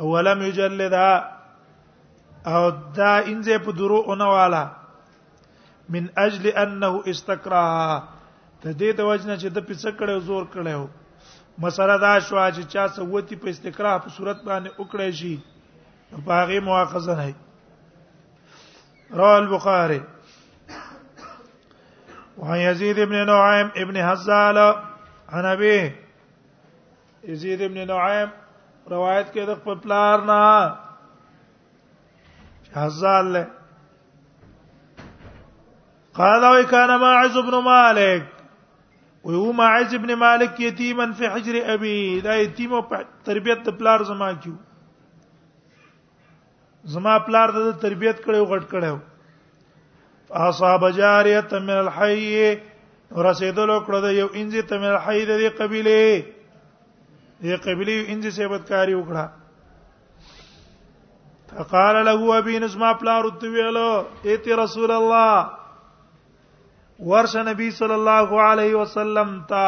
اولم 0.05 0.39
یجلدها 0.43 1.13
او 2.47 2.71
دا 2.97 3.13
انځه 3.25 3.59
په 3.65 3.73
درو 3.79 3.99
اونواله 4.07 4.63
من 5.95 6.07
اجل 6.25 6.47
انه 6.63 7.03
استقرا 7.13 7.67
ته 8.63 8.73
دې 8.73 8.93
د 8.99 9.11
وجنه 9.11 9.37
چې 9.37 9.49
د 9.49 9.59
پڅ 9.69 9.83
کړه 9.99 10.19
زور 10.29 10.45
کړه 10.45 10.89
مسله 11.65 11.97
دا 12.07 12.19
شو 12.21 12.37
چې 12.55 12.63
چا 12.75 12.89
سوتی 12.89 13.37
په 13.37 13.49
استقرا 13.51 13.95
په 14.05 14.11
صورت 14.17 14.43
باندې 14.43 14.71
وکړې 14.79 15.11
شي 15.11 15.35
په 16.27 16.35
هغه 16.43 16.61
مؤاخذه 16.61 17.17
نه 17.17 17.35
رواه 19.21 19.37
البخاري 19.39 20.01
وعن 22.39 22.59
يزيد 22.59 22.99
بن 23.09 23.27
نعيم 23.27 23.69
ابن 23.83 23.97
هزال 24.11 24.57
عن 25.29 25.47
ابي 25.57 25.77
يزيد 27.25 27.63
بن 27.71 27.87
نعيم 27.89 28.29
روایت 28.91 29.29
کې 29.33 29.47
د 29.47 29.55
خپل 29.61 29.75
پلار 29.85 30.19
نه 30.31 30.41
حزال 32.75 33.33
له 33.33 33.47
قال 36.21 36.43
وكان 36.45 36.95
ماعز 37.05 37.37
بن 37.39 37.55
مالك 37.65 38.27
وهو 39.25 39.53
ماعز 39.53 39.95
بن 39.95 40.15
مالك 40.25 40.61
يتيما 40.61 41.13
في 41.13 41.29
حجر 41.31 41.75
ابي 41.75 42.21
دا 42.21 42.35
يتيم 42.37 42.81
په 42.83 42.97
تربيت 43.25 43.59
د 43.67 43.71
پلار 43.79 44.03
زما 44.11 44.33
کیو 44.45 44.55
زما 46.97 47.17
پلار 47.31 47.49
د 47.59 47.71
تربيت 47.87 48.19
کړو 48.25 48.45
غټ 48.53 48.65
کړو 48.71 48.99
اصحاب 50.49 50.83
جاریه 51.01 51.53
من 51.69 51.77
الحي 51.79 52.55
رسیدلو 53.29 53.81
کړه 53.87 54.01
د 54.07 54.17
یو 54.21 54.27
انځي 54.35 54.63
ته 54.73 54.79
من 54.85 54.91
الحي 54.97 55.25
د 55.31 55.55
قبيله 55.59 56.25
دې 57.43 57.55
قبيله 57.67 58.13
انځي 58.13 58.31
سیبت 58.39 58.69
کاری 58.69 58.95
وکړه 58.95 59.31
فقال 61.59 62.05
له 62.05 62.39
ابي 62.39 62.57
نسما 62.65 62.91
پلار 63.01 63.25
ورته 63.27 63.49
ویلو 63.57 63.89
ایت 64.35 64.47
رسول 64.61 64.91
الله 64.99 65.37
ورش 67.11 67.35
نبی 67.49 67.69
صلی 67.81 67.97
الله 67.99 68.29
علیه 68.45 68.73
وسلم 68.83 69.29
تا 69.51 69.67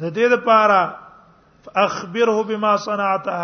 د 0.00 0.12
دې 0.16 0.32
لپاره 0.36 0.80
اخبره 1.84 2.36
بما 2.52 2.72
صنعته 2.86 3.42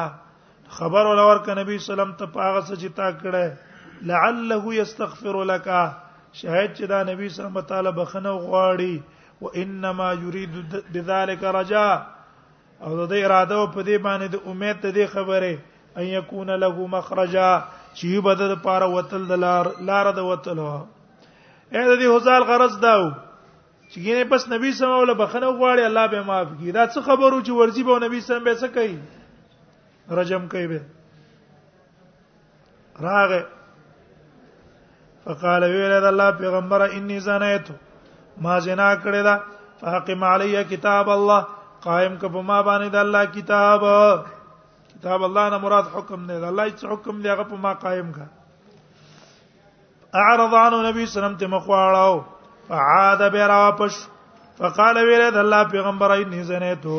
خبر 0.80 1.02
ولور 1.12 1.38
ک 1.46 1.48
نبی 1.60 1.74
سلام 1.86 2.10
ته 2.22 2.26
پاغه 2.38 2.60
څه 2.62 2.74
چې 2.82 2.90
تا 3.00 3.08
کړه 3.20 3.46
لعله 4.12 4.64
یستغفر 4.78 5.36
لك 5.52 5.68
شاید 6.42 6.68
چې 6.76 6.84
دا 6.94 7.00
نبی 7.12 7.26
سلام 7.38 7.58
تعالی 7.72 7.90
بخنه 8.00 8.30
غواړي 8.30 8.94
وانما 9.46 10.08
يريد 10.26 10.52
بذلك 10.92 11.44
رجاء 11.60 11.98
او 12.84 13.06
د 13.10 13.12
اراده 13.24 13.66
په 13.74 13.82
دې 13.82 13.98
باندې 14.06 14.26
د 14.28 14.40
امید 14.52 14.80
ته 14.80 14.90
دې 14.90 15.06
خبره 15.06 15.58
ان 16.00 16.04
یکون 16.14 16.50
له 16.64 16.68
مخرجا 16.96 17.50
چې 17.94 18.20
به 18.26 18.34
د 18.40 18.56
پاره 18.66 18.86
وتل 18.94 19.24
د 19.30 19.40
لار 19.44 19.70
لار 19.90 20.10
د 20.18 20.26
وتل 20.30 20.58
هو 20.64 20.82
اې 21.72 21.84
د 21.88 21.96
دې 21.96 22.06
هزال 22.16 22.42
غرض 22.50 22.76
داو 22.84 23.06
چې 23.90 23.98
ګینه 24.06 24.24
پس 24.34 24.48
نبی 24.52 24.72
سم 24.80 24.90
او 24.98 25.04
بخنه 25.22 25.46
غواړي 25.46 25.82
الله 25.88 26.06
به 26.12 26.22
معاف 26.30 26.48
کړي 26.60 26.72
دا 26.78 26.86
څه 26.86 27.00
خبرو 27.08 27.40
چې 27.42 27.50
ورځي 27.50 27.82
به 27.82 27.98
نبی 28.06 28.20
سم 28.28 28.44
به 28.44 28.54
څه 28.54 28.66
کوي 28.66 28.98
رجم 30.20 30.48
کوي 30.54 30.66
به 30.66 30.80
راغه 33.00 33.46
فقال 35.24 35.64
ویل 35.70 36.00
د 36.00 36.04
الله 36.12 36.30
پیغمبر 36.44 36.82
انی 36.90 37.18
زنایت 37.28 37.68
ما 38.44 38.60
زنا 38.70 38.94
کړی 38.96 39.22
دا 39.22 39.40
فحقم 39.80 40.22
علی 40.36 40.64
کتاب 40.70 41.08
الله 41.18 41.46
قائم 41.88 42.14
ک 42.20 42.28
په 42.34 42.40
ما 42.46 42.56
باندې 42.68 42.94
د 42.94 43.04
الله 43.04 43.24
کتاب 43.34 43.82
کتاب 44.94 45.24
الله 45.26 45.44
نه 45.54 45.58
مراد 45.64 45.90
حکم 45.96 46.22
نه 46.30 46.38
الله 46.50 46.64
چې 46.78 46.92
حکم 46.92 47.20
دی 47.26 47.30
هغه 47.32 47.44
په 47.50 47.60
ما 47.66 47.72
قائم 47.84 48.08
کا 48.16 48.24
اعرض 50.22 50.56
عنه 50.62 50.80
نبی 50.86 51.06
صلی 51.10 51.10
الله 51.10 51.10
علیه 51.10 51.12
وسلم 51.12 51.36
ته 51.44 51.52
مخواړو 51.52 52.72
فعاد 52.72 53.22
بیرا 53.36 53.60
پش 53.82 54.00
فقال 54.62 55.00
ویل 55.10 55.24
د 55.36 55.42
الله 55.44 55.70
پیغمبر 55.76 56.16
ای 56.16 56.42
زنه 56.50 56.72
تو 56.86 56.98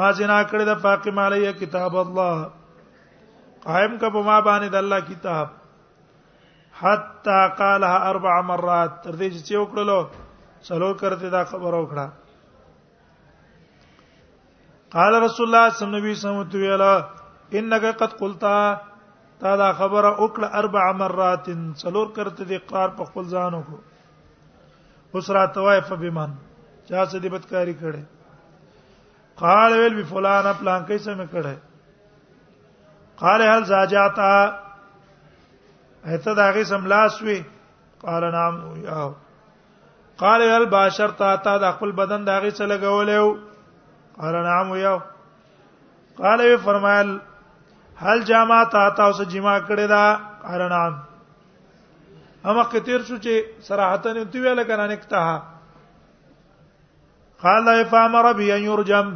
ما 0.00 0.10
زنا 0.20 0.38
کړی 0.50 0.68
د 0.72 0.82
فاطمه 0.84 1.26
علیه 1.30 1.56
کتاب 1.64 1.98
الله 2.04 3.66
قائم 3.68 3.96
کا 4.04 4.08
په 4.18 4.28
ما 4.30 4.38
باندې 4.50 4.78
د 4.78 4.84
الله 4.84 5.08
کتاب 5.08 5.56
حتا 6.84 7.40
قالها 7.62 8.04
اربع 8.14 8.36
مرات 8.54 9.02
تر 9.04 9.20
دې 9.20 9.44
چې 9.50 9.60
وکړلو 9.60 10.64
څلور 10.72 11.00
کرته 11.04 11.36
دا 11.38 11.44
خبر 11.52 11.74
وکړه 11.80 12.08
قال 14.92 15.14
رسول 15.22 15.46
الله 15.48 15.70
صلی 15.78 15.86
الله 15.86 15.98
علیه 15.98 16.12
وسلم 16.12 16.42
تو 16.52 16.58
ویلا 16.58 16.92
انك 17.60 17.82
قد 18.02 18.12
قلت 18.20 18.40
تا 19.42 19.50
دا 19.62 19.72
خبره 19.80 20.10
وکړه 20.20 20.46
اربع 20.60 20.84
مرات 21.00 21.46
څلور 21.82 22.06
کرته 22.18 22.44
دي 22.52 22.58
قرار 22.70 22.88
په 23.00 23.04
خپل 23.08 23.24
ځانو 23.34 23.60
کو 23.66 23.76
اوس 25.12 25.28
را 25.36 25.42
توایف 25.56 25.92
بمان 26.04 26.30
چا 26.88 27.04
څه 27.06 27.18
دې 27.22 27.28
بدکاری 27.34 27.74
کړي 27.74 28.02
قال 29.42 29.72
ویل 29.80 29.94
به 30.00 30.04
فلان 30.14 30.48
پلان 30.62 30.86
کې 30.86 30.98
څه 31.04 31.14
مې 31.14 31.26
کړي 31.32 31.56
قال 33.20 33.42
هل 33.48 33.64
زاجاتا 33.72 34.32
ایت 36.14 36.24
دا 36.40 36.48
غي 36.58 36.64
سم 36.72 36.86
لاس 36.94 37.20
وی 37.28 37.38
قال 38.06 38.28
نام 38.38 38.58
یاو 38.88 39.12
قال 40.24 40.42
هل 40.54 40.64
باشرتا 40.76 41.34
تا 41.48 41.56
د 41.64 41.72
خپل 41.76 41.92
بدن 42.02 42.24
دا 42.30 42.38
غي 42.46 42.50
څه 42.50 42.64
لګولیو 42.74 43.28
قال 44.20 44.34
نعم 44.44 44.70
یو 44.74 44.94
قال 46.18 46.40
وی 46.40 46.56
فرمایل 46.64 47.18
هل 48.04 48.18
جما 48.30 48.60
تا 48.70 48.82
تاسو 49.00 49.22
جما 49.32 49.54
کړی 49.66 49.86
دا 49.94 50.04
قال 50.46 50.62
نعم 50.74 50.94
اما 52.50 52.62
کثیر 52.72 53.00
شو 53.08 53.16
چې 53.24 53.34
صراحتن 53.68 54.14
انت 54.22 54.34
ویل 54.36 54.60
کنه 54.70 54.86
نکته 54.92 55.18
قال 57.42 57.64
فامر 57.90 58.26
بي 58.40 58.46
ان 58.52 58.62
يرجم 58.68 59.06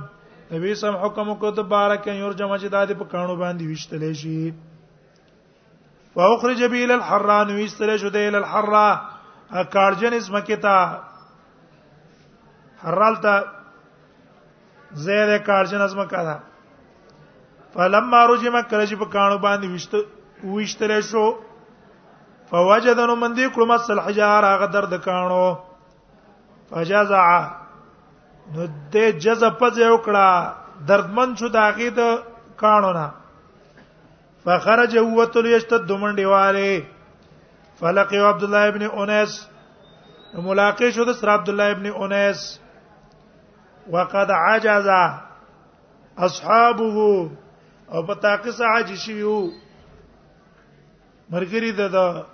نبی 0.53 0.71
سم 0.83 0.95
حکم 1.05 1.27
کو 1.45 1.51
ته 1.57 1.63
بارک 1.73 2.03
ان 2.13 2.19
يرجم 2.21 2.51
چې 2.57 2.69
د 2.75 2.77
په 3.03 3.07
کانو 3.15 3.35
باندې 3.41 3.65
وشتلې 3.71 4.13
شي 4.21 4.43
واخرج 6.21 6.61
بي 6.65 6.79
الى 6.85 6.95
الحران 7.01 7.49
وشتلې 7.57 7.97
شو 8.05 8.09
د 8.19 8.21
الى 8.29 8.39
الحرا 8.45 8.89
کارجن 9.77 10.13
اسمه 10.23 10.41
کې 10.51 10.57
تا 10.69 10.77
حرالتا 12.85 13.35
زید 14.95 15.43
کارجن 15.47 15.81
از 15.81 15.97
مکه 15.97 16.17
ده 16.17 16.37
فلما 17.75 18.27
رجم 18.27 18.63
کله 18.63 18.87
چې 18.87 18.95
په 18.95 19.05
کانو 19.05 19.39
باندې 19.39 19.67
وشت 19.75 19.93
وشتل 20.45 21.01
شو 21.01 21.37
فوجدن 22.51 23.11
من 23.15 23.35
دې 23.35 23.47
کړم 23.55 23.79
صلح 23.79 24.11
جار 24.11 24.45
هغه 24.45 24.67
درد 24.67 25.03
کانو 25.05 25.57
فجزع 26.71 27.49
نو 28.55 28.67
دې 28.93 29.23
جزع 29.25 29.51
پځ 29.61 29.79
یو 29.79 29.97
کړه 29.97 30.53
دردمن 30.89 31.37
شو 31.37 31.49
داغه 31.49 31.91
د 31.97 32.19
کانو 32.57 32.93
نه 32.93 33.11
فخرج 34.45 34.97
هو 34.99 35.25
تل 35.27 35.47
یشتد 35.47 35.89
دمنډي 35.89 36.25
والے 36.33 36.83
فلقي 37.81 38.19
عبد 38.19 38.43
الله 38.43 38.69
ابن 38.69 38.83
انس 38.93 39.49
ملاقات 40.35 40.91
شو 40.95 41.05
د 41.05 41.13
سر 41.15 41.29
عبد 41.29 41.49
الله 41.49 41.65
ابن 41.71 41.87
انس 41.95 42.61
وقد 43.91 44.31
عجز 44.31 44.87
اصحابه 46.19 47.31
او 47.93 48.03
په 48.07 48.15
تاقص 48.15 48.61
عاجز 48.61 48.99
شيو 48.99 49.51
مرګری 51.31 51.73
ده 51.73 52.25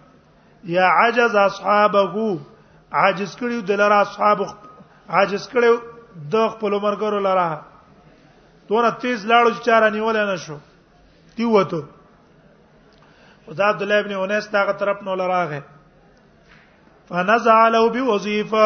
یا 0.65 0.85
عجز 1.01 1.37
اصحابه 1.37 2.39
عاجز 2.93 3.37
کړیو 3.39 3.61
د 3.67 3.71
لاره 3.71 4.01
اصحاب 4.01 4.39
عاجز 5.11 5.49
کړیو 5.53 5.77
د 6.33 6.49
خپل 6.53 6.73
مرګرو 6.81 7.19
لاره 7.27 7.63
دونه 8.69 8.91
تیز 8.91 9.25
لاړو 9.27 9.51
چې 9.55 9.61
چاره 9.67 9.91
نیول 9.91 10.17
نه 10.17 10.37
شو 10.45 10.57
دی 11.39 11.45
وته 11.45 11.85
خدا 13.47 13.65
عبد 13.71 13.83
الله 13.83 13.99
ابن 14.03 14.13
انس 14.33 14.49
داغه 14.53 14.73
طرف 14.85 15.03
نو 15.09 15.15
لراغه 15.23 15.61
فنزع 17.11 17.59
له 17.77 17.89
بوظیفه 17.99 18.65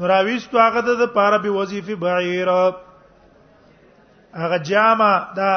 نراویست 0.00 0.54
هغه 0.54 0.80
د 1.00 1.04
پاره 1.16 1.38
به 1.44 1.50
وظیفه 1.58 1.94
بعیر 2.04 2.48
هغه 4.42 4.58
جامه 4.70 5.12
دا 5.38 5.50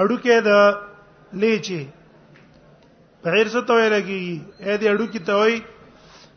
اډوکه 0.00 0.36
د 0.48 0.50
لیچی 1.40 1.82
بعیر 3.24 3.46
څه 3.54 3.60
ته 3.68 3.74
لګي 3.94 4.22
اې 4.66 4.74
دې 4.80 4.86
اډوکی 4.92 5.20
ته 5.26 5.32
وای 5.40 5.56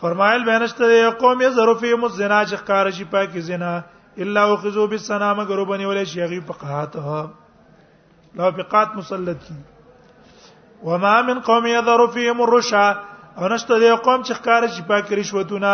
فرمایل 0.01 0.43
بینشته 0.49 0.89
یو 0.97 1.11
قوم 1.11 1.41
یې 1.41 1.49
ظرفی 1.59 1.93
مو 2.01 2.07
زنا 2.17 2.39
چې 2.49 2.55
ښکار 2.61 2.89
شي 2.97 3.03
پاکي 3.13 3.41
زنا 3.51 3.73
الا 4.23 4.45
وخذو 4.51 4.87
بالسنام 4.95 5.41
غرو 5.51 5.65
بني 5.71 5.85
ولې 5.85 6.03
شي 6.13 6.27
غي 6.31 6.41
فقهات 6.51 6.95
لو 8.37 8.51
فقات 8.59 8.95
مسلط 9.01 9.47
کی 9.47 9.59
وما 10.83 11.15
من 11.31 11.39
قوم 11.51 11.65
يذر 11.75 12.05
فيهم 12.13 12.41
الرشا 12.41 12.85
او 13.39 13.47
نشته 13.55 13.79
یو 13.87 13.95
قوم 13.95 14.23
چې 14.23 14.33
ښکار 14.33 14.67
شي 14.77 14.83
پاکي 14.93 15.15
رشوتونه 15.21 15.73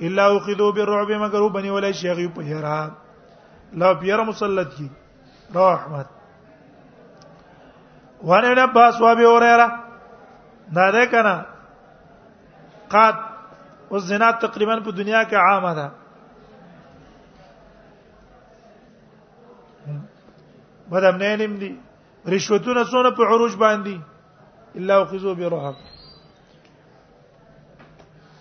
الا 0.00 0.26
اخذوا 0.36 0.70
بالرعب 0.72 1.12
مگر 1.12 1.40
وبني 1.40 1.70
ولا 1.70 1.90
شيخ 1.92 2.18
په 2.36 2.42
يرا 2.50 2.88
لا 3.80 3.92
بير 3.92 4.22
مسلط 4.30 4.76
کی 4.76 4.88
رحمت 5.54 6.06
وانا 8.30 8.52
نباس 8.64 9.00
وابي 9.00 9.24
اوريرا 9.26 9.68
دا 10.76 10.90
ده 10.90 11.04
کنه 11.04 11.46
قد 12.90 13.16
او 13.90 13.98
زنا 14.08 14.30
تقریبا 14.30 14.78
په 14.78 14.90
دنیا 15.00 15.22
کې 15.22 15.34
عامه 15.34 15.74
ده 15.80 15.90
بدمنه 20.92 21.34
نیم 21.42 21.56
دي 21.64 21.74
رشوتونه 22.36 22.84
سونه 22.94 23.10
په 23.10 23.24
عروج 23.34 23.56
باندې 23.64 23.98
الا 24.80 25.02
اخذوا 25.02 25.34
برهب 25.42 25.74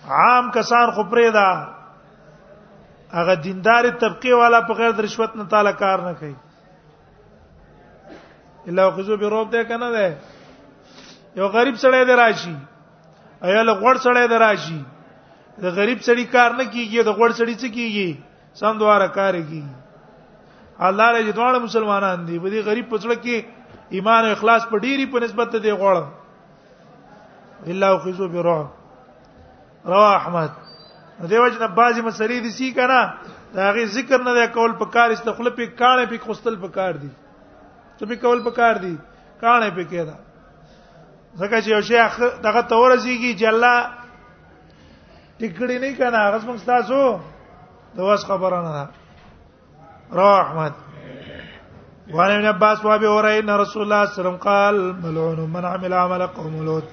عام 0.08 0.50
کسان 0.54 0.90
خو 0.96 1.04
پرې 1.12 1.30
دا 1.34 1.48
هغه 3.20 3.36
دیندار 3.44 3.86
طبقه 4.02 4.34
والا 4.42 4.60
په 4.68 4.74
غیر 4.80 5.00
رشوت 5.06 5.36
نه 5.36 5.44
تعالی 5.54 5.72
کار 5.82 6.02
نه 6.08 6.14
کوي 6.20 6.34
الا 8.72 8.90
خذو 8.98 9.16
به 9.24 9.30
روب 9.36 9.50
ده 9.56 9.64
کنه 9.72 9.90
ده 9.92 10.18
یو 11.36 11.48
غریب 11.56 11.76
سړی 11.86 12.06
دی 12.12 12.16
راشي 12.22 12.56
ایا 13.44 13.64
له 13.64 13.74
غوړ 13.74 13.96
سړی 13.96 14.28
دی 14.34 14.38
راشي 14.46 14.80
د 15.64 15.76
غریب 15.80 15.98
سړی 16.00 16.24
کار 16.32 16.52
نه 16.52 16.64
کیږي 16.64 17.04
د 17.04 17.08
غوړ 17.08 17.30
سړی 17.30 17.56
څه 17.56 17.68
کیږي 17.68 18.22
سم 18.62 18.78
دواره 18.84 19.08
کار 19.20 19.34
کیږي 19.34 19.66
الله 20.90 21.12
له 21.12 21.32
جوړه 21.34 21.60
مسلمانان 21.68 22.24
دي 22.30 22.40
په 22.40 22.50
دې 22.50 22.62
غریب 22.72 22.90
پڅړه 22.90 23.16
کې 23.16 23.44
ایمان 23.98 24.26
او 24.26 24.32
اخلاص 24.38 24.68
په 24.72 24.78
ډيري 24.88 25.06
په 25.12 25.20
نسبت 25.28 25.52
ته 25.56 25.60
دی 25.68 25.72
غوړ 25.84 26.04
الا 27.74 27.96
خذو 28.04 28.28
به 28.34 28.42
روب 28.46 28.68
رواه 29.86 30.14
احمد 30.18 30.52
دیو 31.30 31.48
جن 31.54 31.66
بعضی 31.80 32.02
مسلې 32.10 32.38
دي 32.46 32.52
سی 32.58 32.72
کنه 32.74 33.00
دا 33.56 33.72
غي 33.76 33.86
ذکر 33.98 34.24
نه 34.28 34.48
کول 34.56 34.72
په 34.80 34.86
کار 34.96 35.10
استخله 35.18 35.52
په 35.60 35.68
کانه 35.82 36.06
په 36.14 36.18
خستل 36.26 36.56
په 36.64 36.68
کار 36.78 36.98
دي 37.04 37.10
ته 38.00 38.06
په 38.06 38.16
کول 38.24 38.40
په 38.48 38.52
کار 38.58 38.76
دي 38.86 38.96
کانه 39.44 39.70
په 39.78 39.84
کې 39.92 40.10
دا 40.10 40.16
ځکه 41.40 41.62
چې 41.62 41.70
یو 41.76 41.82
شی 41.92 42.28
دغه 42.44 42.62
تور 42.62 42.98
زیږي 43.04 43.34
چې 43.40 43.46
الله 43.54 43.80
ټیکړی 45.40 45.78
نه 45.84 45.96
کنه 45.96 46.18
هغه 46.18 46.40
څنګه 46.40 46.66
تاسو 46.66 47.20
دا 47.96 48.04
واس 48.12 48.26
خبره 48.34 48.62
نه 48.68 48.76
ده 48.78 50.22
رواه 50.22 50.38
احمد 50.42 50.74
وعن 52.14 52.32
ابن 52.36 52.46
عباس 52.52 52.86
وابي 52.86 53.08
هريره 53.16 53.40
ان 53.40 53.50
رسول 53.66 53.82
الله 53.82 54.06
صلى 54.06 54.06
الله 54.06 54.06
عليه 54.06 54.20
وسلم 54.20 54.38
قال 54.50 54.86
ملعون 55.08 55.50
من 55.58 55.66
عمل 55.74 55.94
عمل 56.04 56.28
قوم 56.38 56.62
لوط 56.70 56.84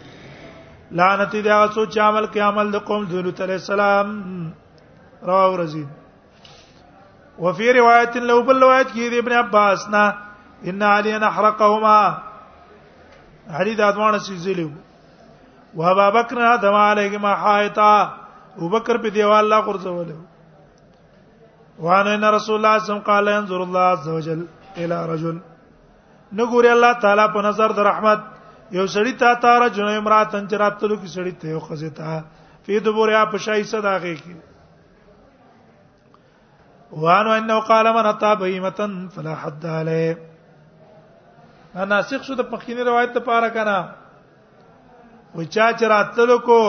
لعنت 1.01 1.33
دی 1.45 1.51
هغه 1.51 1.67
څو 1.75 1.85
چې 1.93 1.99
عمل 2.09 2.25
کې 2.33 2.41
عمل 2.47 2.67
د 2.73 2.77
قوم 2.89 3.03
د 3.11 3.13
تل 3.37 3.43
علی 3.47 3.53
السلام 3.59 4.07
رواه 5.29 5.53
رزید 5.61 5.89
وفي 7.45 7.69
روایت 7.77 8.17
لو 8.31 8.37
بل 8.49 8.59
روایت 8.65 8.89
کې 8.93 9.11
د 9.15 9.23
ابن 9.23 9.33
عباس 9.43 9.79
نه 9.95 10.03
ان 10.73 10.83
علی 10.89 11.15
نحرقهما 11.23 12.19
علی 13.61 13.73
د 13.79 13.81
اذوان 13.89 14.19
سیزلو 14.27 14.69
و 15.81 15.83
ابا 15.93 16.09
بکر 16.19 16.37
نه 16.43 16.51
ادم 16.55 16.77
ما 17.25 17.33
حایتا 17.45 17.93
ابو 18.57 18.69
بکر 18.77 18.95
په 19.07 19.15
دیوال 19.17 19.43
الله 19.45 19.61
قرځول 19.71 20.11
وان 21.87 22.05
ان 22.17 22.25
رسول 22.37 22.57
الله 22.59 22.75
صلی 22.75 22.75
الله 22.75 22.75
علیه 22.75 22.85
وسلم 22.91 22.99
قال 23.09 23.25
انظر 23.37 23.61
الله 23.67 23.81
عز 23.95 24.09
وجل 24.17 24.43
الى 24.77 25.07
رجل 25.15 25.37
نګوري 26.33 26.71
الله 26.75 26.93
تعالی 27.07 27.27
په 27.37 27.41
نظر 27.51 27.69
د 27.81 27.83
رحمت 27.91 28.21
یو 28.77 28.85
سړی 28.93 29.13
ته 29.21 29.31
تار 29.43 29.63
جنې 29.77 29.97
امراتن 30.01 30.45
چې 30.49 30.57
راتلو 30.63 30.97
کې 30.99 31.09
سړی 31.17 31.33
ته 31.41 31.47
یو 31.49 31.61
خزه 31.67 31.91
ته 31.97 32.11
فی 32.67 32.75
دبوریا 32.85 33.23
پشای 33.33 33.65
صداغه 33.71 34.13
کې 34.21 34.35
وانو 37.03 37.31
انه 37.41 37.57
قال 37.71 37.87
من 37.97 38.07
اتا 38.11 38.33
بهیمتن 38.43 38.93
فلا 39.17 39.35
حد 39.43 39.65
علی 39.73 40.07
انا 41.83 41.97
سیخ 42.13 42.23
شو 42.29 42.35
د 42.39 42.43
پخینی 42.53 42.83
روایت 42.89 43.11
ته 43.17 43.21
پاره 43.27 43.49
کنا 43.57 43.79
و 45.35 45.45
چا 45.45 45.73
چې 45.73 45.83
راتلو 45.95 46.37
کو 46.47 46.61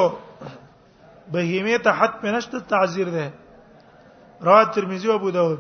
بهیمه 1.31 1.77
ته 1.85 1.91
حد 2.01 2.17
پنشت 2.25 2.55
تعذیر 2.73 3.07
ده 3.13 3.29
رواه 4.49 4.67
ترمذی 4.79 5.07
او 5.13 5.15
ابو 5.21 5.31
داود 5.37 5.59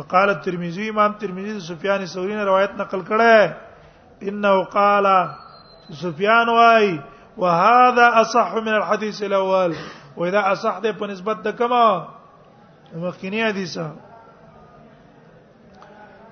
وقال 0.00 0.28
الترمذي 0.34 0.88
امام 0.94 1.12
ترمذي 1.22 1.56
سفيان 1.68 2.00
الثوري 2.08 2.36
روایت 2.50 2.70
نقل 2.82 3.00
کړه 3.12 3.54
انه 4.22 4.64
قال 4.64 5.30
سفيان 5.90 6.48
واي 6.48 7.00
وهذا 7.36 8.20
اصح 8.20 8.54
من 8.54 8.68
الحديث 8.68 9.22
الاول 9.22 9.76
واذا 10.16 10.52
اصح 10.52 10.78
ده 10.78 10.92
په 10.92 11.06
نسبت 11.06 11.36
د 11.36 11.48
کما 11.56 12.08
مخکنی 12.94 13.44
حدیثه 13.44 13.90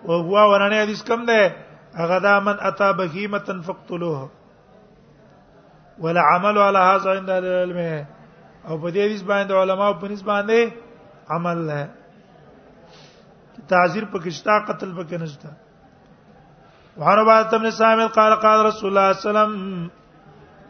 او 0.07 0.15
هو 0.21 0.53
ورانه 0.53 0.83
حدیث 0.83 1.03
کم 1.05 1.25
ده 1.27 1.57
هغه 1.95 2.19
دا 2.19 2.41
من 2.41 2.57
اتا 2.61 2.93
بهیمه 2.93 3.61
فقتلوه 3.67 4.31
ولا 5.99 6.21
عمل 6.35 6.59
على 6.59 6.79
هذا 6.79 7.11
عند 7.11 7.31
العلم 7.31 8.07
او 8.69 8.79
په 8.79 8.91
دې 8.93 8.99
حدیث 8.99 9.23
باندې 9.23 9.53
علما 9.53 9.93
په 9.93 10.09
نسبت 10.09 10.27
باندې 10.29 10.61
عمل 11.31 11.59
نه 11.67 11.89
تعذير 13.69 14.05
پکې 14.13 14.29
شتا 14.31 14.57
قتل 14.69 14.91
پکې 14.99 15.17
نشته 15.23 15.49
وعن 16.97 17.19
عبادة 17.19 17.59
بن 17.59 17.71
سامت 17.77 18.11
قال 18.15 18.35
قال 18.41 18.65
رسول 18.67 18.89
الله 18.89 19.13
صلى 19.13 19.31
الله 19.31 19.41
عليه 19.41 19.51
وسلم 19.51 19.89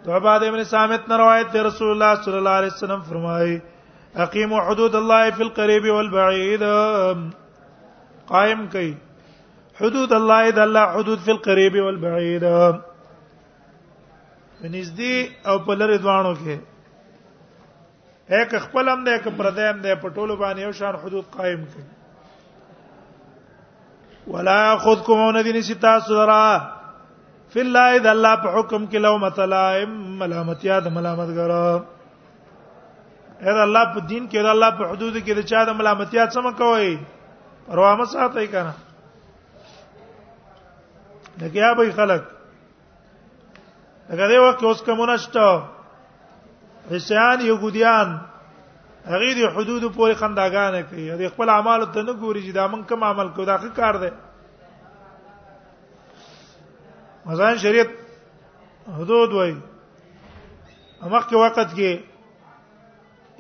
تو 0.05 0.13
عبادة 0.17 0.51
بن 0.51 0.65
سامت 0.65 1.09
نے 1.09 1.17
روایت 1.17 1.55
ہے 1.55 1.61
رسول 1.63 1.91
اللہ 1.91 2.21
صلی 2.25 2.37
اللہ 2.37 2.57
علیہ 2.61 2.71
وسلم 2.75 3.01
فرمائے 3.09 3.59
اقیموا 4.25 4.61
حدود 4.71 4.95
الله 5.01 5.31
فی 5.37 5.43
القریب 5.47 5.89
والبعید 5.95 6.63
قائم 8.33 8.67
کئ 8.77 8.91
حدود 9.81 10.13
الله 10.21 10.51
د 10.61 10.65
الله 10.67 10.97
حدود 10.99 11.25
فی 11.27 11.33
القریب 11.37 11.77
والبعید 11.87 12.45
نږدې 14.67 15.51
او 15.53 15.59
په 15.69 15.81
لری 15.83 15.99
دوانو 16.09 16.33
کې 16.43 18.37
هک 18.37 18.65
خپل 18.69 18.93
هم 18.95 19.01
دې 19.09 19.25
ک 19.27 19.37
پردیم 19.43 19.85
دې 19.85 20.03
په 20.05 20.15
ټولو 20.19 20.41
باندې 20.45 20.65
یو 20.69 20.73
شان 20.81 20.99
حدود 21.05 21.31
قائم 21.39 21.65
کړي 21.73 22.04
ولا 24.27 24.77
خذكم 24.79 25.19
ان 25.23 25.43
دین 25.45 25.61
ستا 25.63 25.99
سرا 26.07 26.59
فی 27.53 27.61
الله 27.61 27.97
اذا 27.97 28.11
الله 28.11 28.35
په 28.45 28.53
حکم 28.59 28.87
کې 28.87 28.99
لو 29.07 29.19
متلائم 29.25 29.99
ملامت 30.21 30.65
یاد 30.69 30.87
ملامت 30.95 31.29
ګرا 31.29 31.85
اذا 33.43 33.63
الله 33.63 33.85
په 33.95 34.01
دین 34.01 34.29
کې 34.29 34.37
اذا 34.37 34.51
الله 34.55 34.71
په 34.79 34.89
حدود 34.93 35.17
کې 35.19 35.33
د 35.39 35.43
چا 35.53 35.65
د 35.69 35.79
ملامت 35.81 36.15
یاد 36.19 36.31
سم 36.39 36.51
کوي 36.63 36.97
پروا 37.69 37.93
مې 37.97 38.13
ساتي 38.15 38.47
کنه 38.47 38.73
دګیا 41.43 41.73
به 41.81 41.93
خلک 42.01 42.23
دغه 44.09 44.41
وخت 44.45 44.63
اوس 44.69 44.83
کومه 44.89 45.07
نشته 45.07 45.63
حسیان 46.91 47.41
یهودیان 47.47 48.17
هغه 49.09 49.29
د 49.39 49.43
حدود 49.55 49.83
پورې 49.97 50.15
خنداګانې 50.21 50.83
کوي 50.91 51.05
د 51.21 51.33
خپل 51.33 51.49
اعمال 51.55 51.81
ته 51.97 52.03
نه 52.05 52.13
ګوري 52.21 52.41
چې 52.47 52.53
دا 52.57 52.67
مونږ 52.69 52.83
کوم 52.89 53.05
عمل 53.09 53.29
کوو 53.37 53.45
دا 53.51 53.57
ښه 53.59 53.71
کار 53.77 53.95
دی 54.05 54.11
مزان 57.27 57.57
شریعت 57.67 57.91
حدود 59.01 59.33
وایي 59.37 59.55
امخ 61.03 61.29
کې 61.29 61.37
وخت 61.37 61.75
کې 61.77 61.93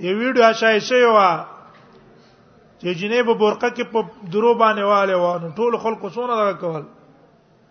یو 0.06 0.14
ویډیو 0.20 0.52
شای 0.60 0.80
شوی 0.92 1.06
و 1.06 1.18
چې 2.80 2.88
جنې 3.00 3.20
په 3.32 3.34
برقه 3.34 3.70
کې 3.76 3.84
په 3.96 4.00
درو 4.32 4.54
باندې 4.54 4.82
والے 4.92 5.14
و 5.14 5.38
نو 5.42 5.52
ټول 5.58 5.78
خلکو 5.86 6.08
سونه 6.16 6.34
دا 6.44 6.52
کول 6.64 6.80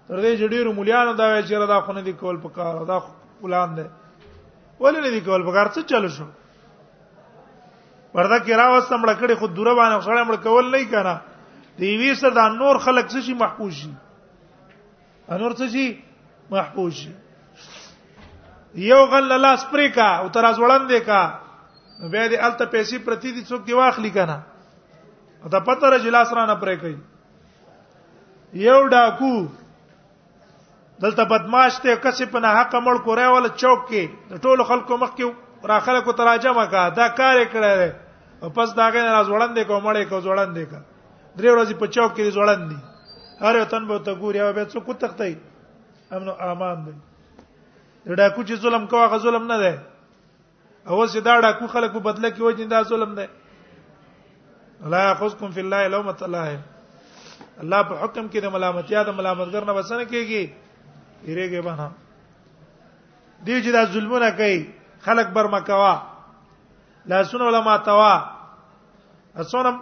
تر 0.07 0.17
دې 0.23 0.31
جوړیرو 0.41 0.73
مليانو 0.79 1.13
دا 1.17 1.25
وایي 1.33 1.43
چې 1.45 1.53
را 1.63 1.73
دا 1.73 1.81
خونه 1.87 2.01
دي 2.05 2.13
کول 2.23 2.37
په 2.45 2.49
کار 2.59 2.85
دا 2.93 2.99
پلان 3.41 3.75
دی 3.79 3.85
ولې 4.79 5.01
نه 5.03 5.09
دي 5.15 5.21
کول 5.21 5.43
په 5.43 5.51
کار 5.57 5.67
څه 5.67 5.81
چلو 5.91 6.09
شو 6.15 6.23
پرده 8.13 8.37
کې 8.45 8.53
راوسته 8.61 8.97
مړ 9.03 9.13
کړي 9.19 9.35
خو 9.41 9.47
دوره 9.59 9.73
باندې 9.77 10.07
سره 10.07 10.25
مړ 10.29 10.35
کول 10.43 10.67
نه 10.73 10.81
کنا 10.89 11.13
دی 11.81 11.93
وی 12.01 12.09
سره 12.21 12.33
د 12.37 12.51
نور 12.57 12.77
خلق 12.87 13.05
څه 13.05 13.21
شي 13.29 13.33
محفوظ 13.39 13.71
شي 13.77 13.91
انور 15.37 15.51
څه 15.61 15.71
شي 15.75 15.87
محفوظ 16.51 16.93
شي 16.93 17.11
یو 18.89 18.99
غل 19.13 19.31
الله 19.37 19.53
سپری 19.63 19.87
کا 19.95 20.09
او 20.19 20.27
تر 20.35 20.45
از 20.49 20.59
وړاندې 20.59 20.99
کا 21.07 21.21
بیا 22.11 22.27
دې 22.27 22.39
الته 22.47 22.65
پیسې 22.75 22.97
پرتی 23.07 23.31
دي 23.39 23.41
څوک 23.49 23.65
دی 23.71 23.79
واخلی 23.79 24.09
کنا 24.19 24.37
دا 25.55 25.59
پته 25.69 25.89
را 25.93 25.97
جلاس 26.05 26.33
را 26.39 26.45
نه 26.51 26.57
پرې 26.59 26.75
کوي 26.83 28.63
یو 28.67 28.77
ډاکو 28.93 29.31
دلته 31.01 31.23
بدمعاش 31.33 31.81
ته 31.81 31.97
کسې 32.03 32.25
په 32.35 32.39
نه 32.45 32.53
حق 32.59 32.75
مړ 32.75 33.03
کورای 33.09 33.27
ول 33.33 33.47
چوک 33.55 33.83
کې 33.89 34.31
د 34.35 34.43
ټولو 34.47 34.63
خلکو 34.71 34.97
مخ 35.03 35.15
کې 35.19 35.69
را 35.71 35.79
خلکو 35.89 36.11
تراجمه 36.23 36.65
کا 36.75 36.83
دا 37.01 37.07
کار 37.19 37.43
کړی 37.55 37.91
پس 38.51 38.75
دا 38.75 38.87
غي 38.93 39.01
راز 39.01 39.29
وړاندې 39.29 39.63
کو 39.67 39.79
مړې 39.79 40.05
کو 40.09 40.19
وړاندې 40.23 40.63
کا 40.71 40.79
درې 41.37 41.51
ورځې 41.55 41.73
په 41.79 41.87
چوک 41.95 42.15
کې 42.15 42.31
وړاندې 42.35 42.75
هر 43.41 43.55
یو 43.57 43.65
تن 43.71 43.87
به 43.87 43.97
ته 44.07 44.13
ګوري 44.19 44.39
او 44.41 44.53
به 44.53 44.65
څوک 44.65 44.97
تختای 44.99 45.35
امن 46.11 46.27
او 46.27 46.35
امان 46.51 46.77
دی 46.85 46.91
دا 48.05 48.15
ډاکو 48.15 48.43
چې 48.43 48.55
ظلم 48.67 48.87
کوه 48.91 49.07
غ 49.15 49.17
ظلم 49.23 49.47
نه 49.51 49.57
دی 49.63 49.75
او 50.87 50.99
سې 51.07 51.19
دا 51.23 51.39
ډاکو 51.41 51.67
خلکو 51.67 51.99
بدله 51.99 52.29
کې 52.29 52.41
وځي 52.43 52.65
دا 52.67 52.83
ظلم 52.83 53.15
دی 53.15 53.25
لا 54.91 55.01
یاخذکم 55.07 55.51
فی 55.55 55.61
الله 55.63 55.87
لومۃ 55.95 56.23
الله 56.23 56.59
الله 57.63 57.81
په 57.83 57.95
حکم 58.03 58.27
کې 58.27 58.39
د 58.43 58.55
ملامتیا 58.55 59.03
د 59.07 59.15
ملامتګر 59.19 59.71
نه 59.71 59.73
وسنه 59.79 60.03
کیږي 60.03 60.49
یریږي 61.25 61.61
به 61.61 61.71
نه 61.71 61.91
دی 63.45 63.55
چې 63.63 63.71
دا 63.75 63.85
ظلمونه 63.95 64.29
کوي 64.41 64.57
خلک 65.05 65.27
برمکوا 65.37 65.93
لاسونه 67.05 67.45
ولا 67.45 67.61
ما 67.61 67.77
توا 67.77 68.15
اسونه 69.37 69.79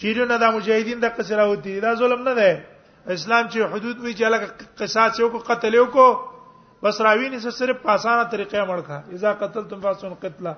چیرونه 0.00 0.36
د 0.42 0.44
مجاهدین 0.56 0.98
د 1.00 1.04
قصره 1.16 1.44
وتی 1.50 1.80
دا 1.80 1.94
ظلم 1.94 2.22
نه 2.28 2.34
ده 2.38 2.50
اسلام 3.14 3.44
چې 3.52 3.58
حدود 3.72 3.96
وی 4.00 4.14
چې 4.18 4.22
الګ 4.26 4.42
قصاص 4.78 5.20
یو 5.20 5.28
کو 5.34 5.38
قتل 5.50 5.74
یو 5.74 5.86
کو 5.94 6.06
بس 6.82 6.94
راوینې 7.06 7.38
سره 7.44 7.50
صرف 7.60 7.76
په 7.84 7.90
اسانه 7.94 8.24
طریقې 8.34 8.60
مړکا 8.70 8.98
اذا 9.16 9.30
قتلتم 9.42 9.80
فاسون 9.84 10.14
قتلا 10.22 10.52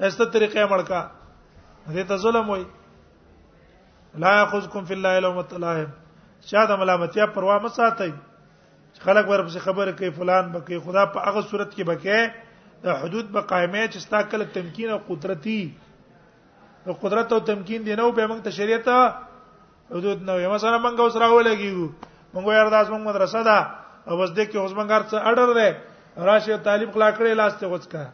ایسته 0.00 0.24
طریقې 0.24 0.66
مړکا 0.72 1.00
دې 1.90 2.04
ته 2.10 2.16
ظلم 2.24 2.46
وای 2.50 2.64
لا 4.22 4.30
یاخذکم 4.38 4.82
فی 4.88 4.94
الله 4.94 5.10
الا 5.16 5.30
متلاهم 5.40 5.86
شاده 6.50 6.76
ملامتیا 6.76 7.26
پروا 7.34 7.58
مه 7.64 7.68
ساتئ 7.76 8.12
خلک 9.04 9.24
ورپسې 9.28 9.58
خبره 9.66 9.92
کوي 9.98 10.10
فلان 10.18 10.44
بکې 10.54 10.84
خدا 10.86 11.04
په 11.14 11.18
هغه 11.28 11.40
صورت 11.50 11.70
کې 11.76 11.82
بکې 11.90 12.18
د 12.84 12.88
حدود 13.00 13.26
به 13.34 13.40
قائمه 13.50 13.82
چې 13.92 13.98
ستا 14.04 14.22
کله 14.30 14.44
تمکین 14.54 14.88
او 14.94 14.98
قدرتي 15.10 15.58
د 16.86 16.96
قدرت 17.02 17.32
او 17.32 17.38
تمکین 17.50 17.82
دی 17.86 17.94
نو 18.00 18.10
به 18.16 18.26
موږ 18.26 18.40
ته 18.46 18.50
شریعت 18.58 18.88
حدود 19.96 20.22
نو 20.30 20.38
یم 20.44 20.56
سره 20.64 20.78
موږ 20.78 21.00
اوس 21.02 21.16
راولګیو 21.16 21.88
موږ 22.34 22.52
یار 22.58 22.70
داس 22.74 22.86
موږ 22.90 23.02
مدرسه 23.08 23.42
ده 23.50 23.58
او 24.06 24.18
بس 24.18 24.30
دې 24.30 24.44
کې 24.50 24.56
اوس 24.58 24.72
موږ 24.78 24.90
هر 24.90 25.02
څه 25.10 25.16
اډر 25.30 25.54
ده 25.58 25.76
راشه 26.30 26.56
طالب 26.66 26.92
خلا 26.94 27.08
کړې 27.18 27.34
لاس 27.42 27.54
ته 27.62 27.66
غوڅ 27.66 27.86
کا 27.92 28.04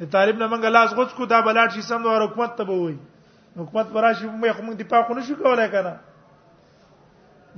د 0.00 0.10
طالب 0.16 0.36
نه 0.42 0.46
موږ 0.54 0.64
لاس 0.76 0.90
غوڅ 0.96 1.14
کو 1.20 1.26
دا 1.34 1.40
بلاټ 1.48 1.72
شي 1.78 1.82
سم 1.92 2.08
د 2.10 2.18
حکومت 2.26 2.56
ته 2.60 2.64
به 2.72 2.80
وي 2.84 2.96
حکومت 3.60 3.92
پر 3.92 4.02
راشي 4.08 4.26
موږ 4.26 4.64
موږ 4.68 4.80
دفاع 4.84 5.02
خو 5.06 5.14
نشو 5.20 5.34
کولای 5.44 5.68
کنه 5.76 5.96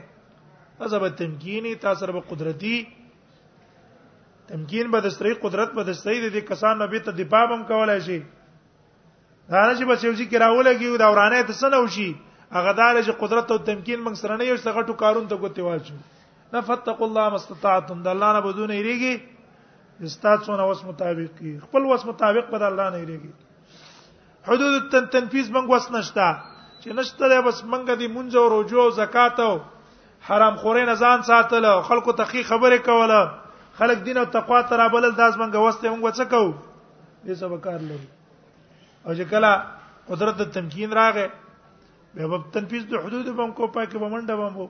ازب 0.82 1.08
تمکینی 1.16 1.74
تاسو 1.82 2.06
رب 2.06 2.20
قدرتی 2.30 2.84
تمکین 4.48 4.90
به 4.92 5.00
د 5.00 5.08
ستري 5.16 5.34
قدرت 5.42 5.72
به 5.74 5.82
د 5.88 5.92
ستري 5.98 6.30
د 6.30 6.36
کسان 6.48 6.78
نبی 6.82 6.98
ته 7.08 7.12
دفاع 7.18 7.44
هم 7.50 7.62
کولای 7.70 8.00
شي 8.06 8.18
دا 9.50 9.60
نه 9.66 9.74
چې 9.78 9.84
بس 9.88 10.04
یو 10.04 10.12
ذکر 10.20 10.38
راولږي 10.42 10.96
دا 11.02 11.08
ورانه 11.12 11.42
ته 11.50 11.54
سنو 11.60 11.86
شي 11.96 12.08
هغه 12.56 12.72
دال 12.80 12.98
چې 13.04 13.12
قدرت 13.22 13.50
او 13.52 13.58
تمکین 13.70 14.00
موږ 14.02 14.14
سره 14.22 14.36
نه 14.40 14.44
یو 14.48 14.56
څه 14.56 14.76
غټو 14.78 14.94
کارون 15.02 15.28
ته 15.28 15.36
کوتي 15.44 15.62
واچو 15.66 15.94
نه 16.54 16.60
فتقوا 16.70 17.08
الله 17.08 17.28
مستطاعتم 17.34 18.02
د 18.06 18.12
الله 18.14 18.32
نه 18.38 18.40
بدون 18.48 18.70
ایریږي 18.78 20.04
استاتونه 20.10 20.66
وس 20.70 20.84
مطابق 20.84 21.38
کی 21.40 21.52
خپل 21.66 21.84
وس 21.92 22.04
مطابق 22.12 22.50
په 22.56 22.66
الله 22.72 22.88
نه 22.96 22.98
ایریږي 23.04 24.42
حدود 24.50 24.94
التنفيذ 25.02 25.54
موږ 25.54 25.70
وس 25.74 25.86
نشتا 25.98 26.28
چې 26.82 26.98
نشته 27.00 27.40
بس 27.48 27.62
موږ 27.62 28.00
دې 28.00 28.16
منځ 28.16 28.34
او 28.42 28.48
روجو 28.56 28.82
او 28.86 28.90
زکات 29.00 29.40
او 29.46 29.54
حرام 30.28 30.54
خورې 30.56 30.84
نه 30.90 30.94
ځان 31.06 31.22
ساتل 31.28 31.62
او 31.70 31.78
خلکو 31.88 32.10
ته 32.18 32.24
خې 32.28 32.40
خبره 32.50 32.78
کوله 32.90 33.18
خلک 33.78 33.98
دین 34.04 34.16
او 34.20 34.24
تقوا 34.36 34.60
ته 34.68 34.74
رابلل 34.80 35.12
داس 35.16 35.34
منګه 35.40 35.58
وسته 35.64 35.84
موږ 35.92 36.12
څه 36.18 36.24
کوو 36.34 36.52
دې 37.24 37.34
سبا 37.40 37.56
کار 37.66 37.80
لري 37.88 38.08
او 39.06 39.12
چې 39.14 39.22
کله 39.32 39.50
قدرت 40.12 40.36
د 40.42 40.48
تمکین 40.54 40.92
راغې 40.98 41.26
به 42.14 42.22
په 42.32 42.38
تنفيذ 42.54 42.82
د 42.92 42.94
حدود 43.04 43.26
بم 43.40 43.50
کو 43.58 43.64
پاکه 43.74 43.96
بمنډه 43.98 44.32
بم 44.40 44.54
وو 44.62 44.68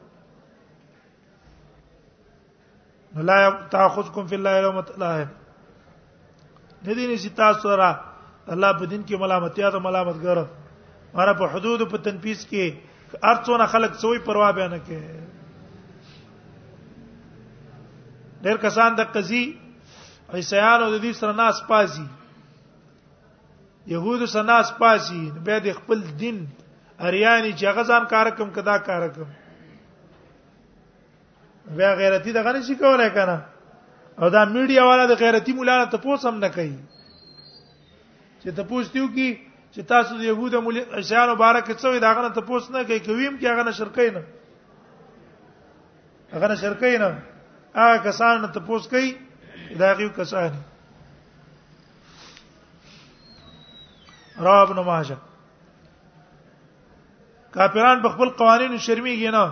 لا 3.30 3.38
تاخذكم 3.74 4.24
في 4.32 4.36
الله 4.40 4.52
لوم 4.64 4.80
تلائم 4.90 5.28
د 6.84 6.86
دې 6.86 7.06
نشي 7.12 7.30
تاسو 7.42 7.68
را 7.82 7.92
الله 8.48 8.72
په 8.80 8.84
دین 8.86 9.06
کې 9.06 9.20
ملامتیا 9.26 9.68
ته 9.76 9.84
ملامت 9.86 10.16
ګره 10.26 10.44
مره 11.14 11.32
په 11.42 11.46
حدود 11.54 11.80
په 11.94 11.98
تنفيذ 12.08 12.40
کې 12.50 12.64
ارڅونه 13.24 13.66
خلک 13.76 13.92
سوې 14.02 14.18
پروا 14.30 14.50
به 14.58 14.66
نه 14.74 14.78
کوي 14.78 15.33
ډېر 18.44 18.56
کسان 18.64 18.90
د 18.98 19.02
قضی 19.14 19.42
عیسیانو 20.40 20.86
د 20.92 20.96
دې 21.04 21.12
سره 21.20 21.32
ناس 21.42 21.56
پازي 21.70 22.04
يهودو 23.94 24.26
سره 24.34 24.46
ناس 24.52 24.66
پازي 24.82 25.22
به 25.46 25.54
د 25.66 25.76
خپل 25.78 25.98
دین 26.24 26.38
اریانی 27.06 27.52
چې 27.58 27.64
غزان 27.78 28.02
کارکم 28.12 28.48
کدا 28.58 28.76
کارکم 28.90 29.28
بیا 31.80 31.90
غیرتی 32.02 32.32
دغه 32.36 32.50
نشي 32.58 32.74
کولای 32.84 33.10
کنه 33.16 33.36
او 34.20 34.30
دا 34.34 34.44
میډیا 34.44 34.82
والا 34.90 35.06
د 35.12 35.20
غیرتی 35.24 35.52
مولانا 35.56 35.84
ته 35.96 36.04
پوسم 36.06 36.34
نه 36.44 36.48
کوي 36.60 36.70
چې 38.42 38.50
ته 38.56 38.62
پوښتیو 38.62 39.06
کی 39.14 39.28
چې 39.74 39.80
تاسو 39.92 40.16
د 40.16 40.22
يهودو 40.32 40.60
مولي 40.68 40.82
عیسیانو 41.02 41.34
بارک 41.44 41.68
څه 41.72 41.88
وي 41.92 41.98
داغه 42.08 42.28
ته 42.34 42.40
پوس 42.50 42.70
نه 42.76 42.82
کوي 42.88 43.00
کوي 43.10 43.26
هم 43.26 43.36
کې 43.40 43.46
هغه 43.46 43.64
نشر 43.64 43.88
کوي 44.00 44.10
نه 44.10 44.22
هغه 46.32 46.48
نشر 46.52 46.74
کوي 46.82 46.98
نه 47.02 47.10
هغه 47.76 47.96
کسان 48.06 48.46
ته 48.52 48.60
پوس 48.66 48.88
کوي 48.88 49.16
دا 49.78 49.92
غيو 49.94 50.08
کسان 50.16 50.52
را 54.40 54.60
ابن 54.62 54.76
ماجه 54.84 55.16
کافران 57.54 58.02
په 58.02 58.08
خپل 58.08 58.28
قوانینو 58.38 58.76
شرمېږي 58.76 59.30
نه 59.30 59.44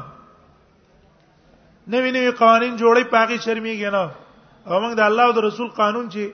نوی 1.87 2.11
نوی 2.17 2.31
قوانین 2.41 2.77
جوړي 2.77 3.05
پاکي 3.05 3.39
شرمېږي 3.45 3.91
نه 3.91 4.11
او 4.67 4.81
موږ 4.83 4.95
د 4.97 5.01
الله 5.11 5.25
او 5.27 5.33
د 5.37 5.47
رسول 5.47 5.69
قانون 5.71 6.11
چې 6.13 6.31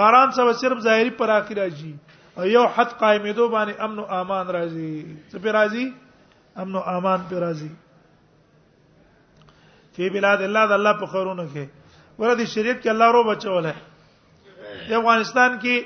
باران 0.00 0.28
څه 0.32 0.60
صرف 0.64 0.78
ظاهري 0.90 1.10
پر 1.22 1.30
اخر 1.40 1.54
راځي 1.66 1.94
یو 2.36 2.64
حد 2.76 2.96
قائمېدو 2.98 3.46
باندې 3.52 3.72
امن 3.84 3.98
او 3.98 4.06
امان 4.18 4.46
راځي 4.56 5.16
څه 5.30 5.38
په 5.42 5.52
راځي 5.56 5.86
امن 6.64 6.74
او 6.76 6.82
امان 6.96 7.20
په 7.28 7.38
راځي 7.44 7.68
په 9.96 10.08
بلاد 10.16 10.40
الله 10.42 10.66
د 10.66 10.72
الله 10.80 10.92
په 11.00 11.06
خورونه 11.12 11.44
کې 11.52 11.68
ورته 12.18 12.44
شریعت 12.44 12.82
کې 12.82 12.88
الله 12.88 13.08
رو 13.12 13.22
بچول 13.28 13.66
ہے 13.66 13.72
د 14.88 14.90
افغانستان 15.00 15.58
کې 15.58 15.76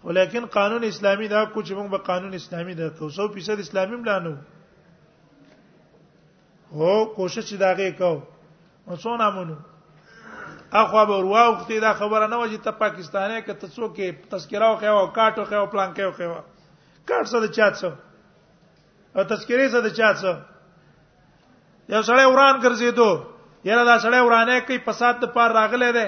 ولیکن 0.08 0.46
قانون 0.54 0.84
اسلامی 0.88 1.28
دا 1.28 1.44
کو 1.54 1.62
چې 1.62 1.74
موږ 1.80 1.90
به 1.90 1.98
قانون 2.08 2.34
اسلامی 2.34 2.74
دا 2.74 2.88
کو 3.00 3.08
100% 3.10 3.64
اسلامي 3.66 3.96
ملانو 3.98 4.34
هو 6.80 6.94
کوشش 7.16 7.54
دا 7.64 7.74
غي 7.80 7.92
کو 7.98 8.12
وڅونه 8.88 9.28
مونږ 9.36 9.52
اخو 10.84 11.04
به 11.10 11.18
وروا 11.22 11.44
وختي 11.50 11.80
دا 11.86 11.94
خبره 12.00 12.24
نه 12.28 12.40
وځي 12.44 12.64
ته 12.70 12.80
پاکستاني 12.86 13.42
کې 13.42 13.60
ته 13.64 13.68
څوک 13.68 13.96
تذکره 14.30 14.66
او 14.72 14.78
خو 14.86 15.04
کاټو 15.20 15.44
خو 15.52 15.66
پلان 15.76 15.94
کې 16.00 16.18
خو 16.24 17.06
کاټ 17.10 17.26
څه 17.32 17.40
د 17.46 17.52
چات 17.60 17.76
څه 17.82 17.92
او 19.20 19.24
تذکره 19.36 19.68
څه 19.74 19.80
د 19.90 19.96
چات 20.00 20.16
څه 20.16 20.34
یو 21.94 22.02
سړی 22.04 22.26
وران 22.26 22.56
ګرځېدو 22.62 23.10
یره 23.66 23.84
دا 23.92 23.96
سړی 24.00 24.20
ورانه 24.28 24.60
کوي 24.70 24.80
فساد 24.92 25.22
ته 25.24 25.28
پار 25.38 25.50
راغله 25.62 25.92
ده 26.00 26.08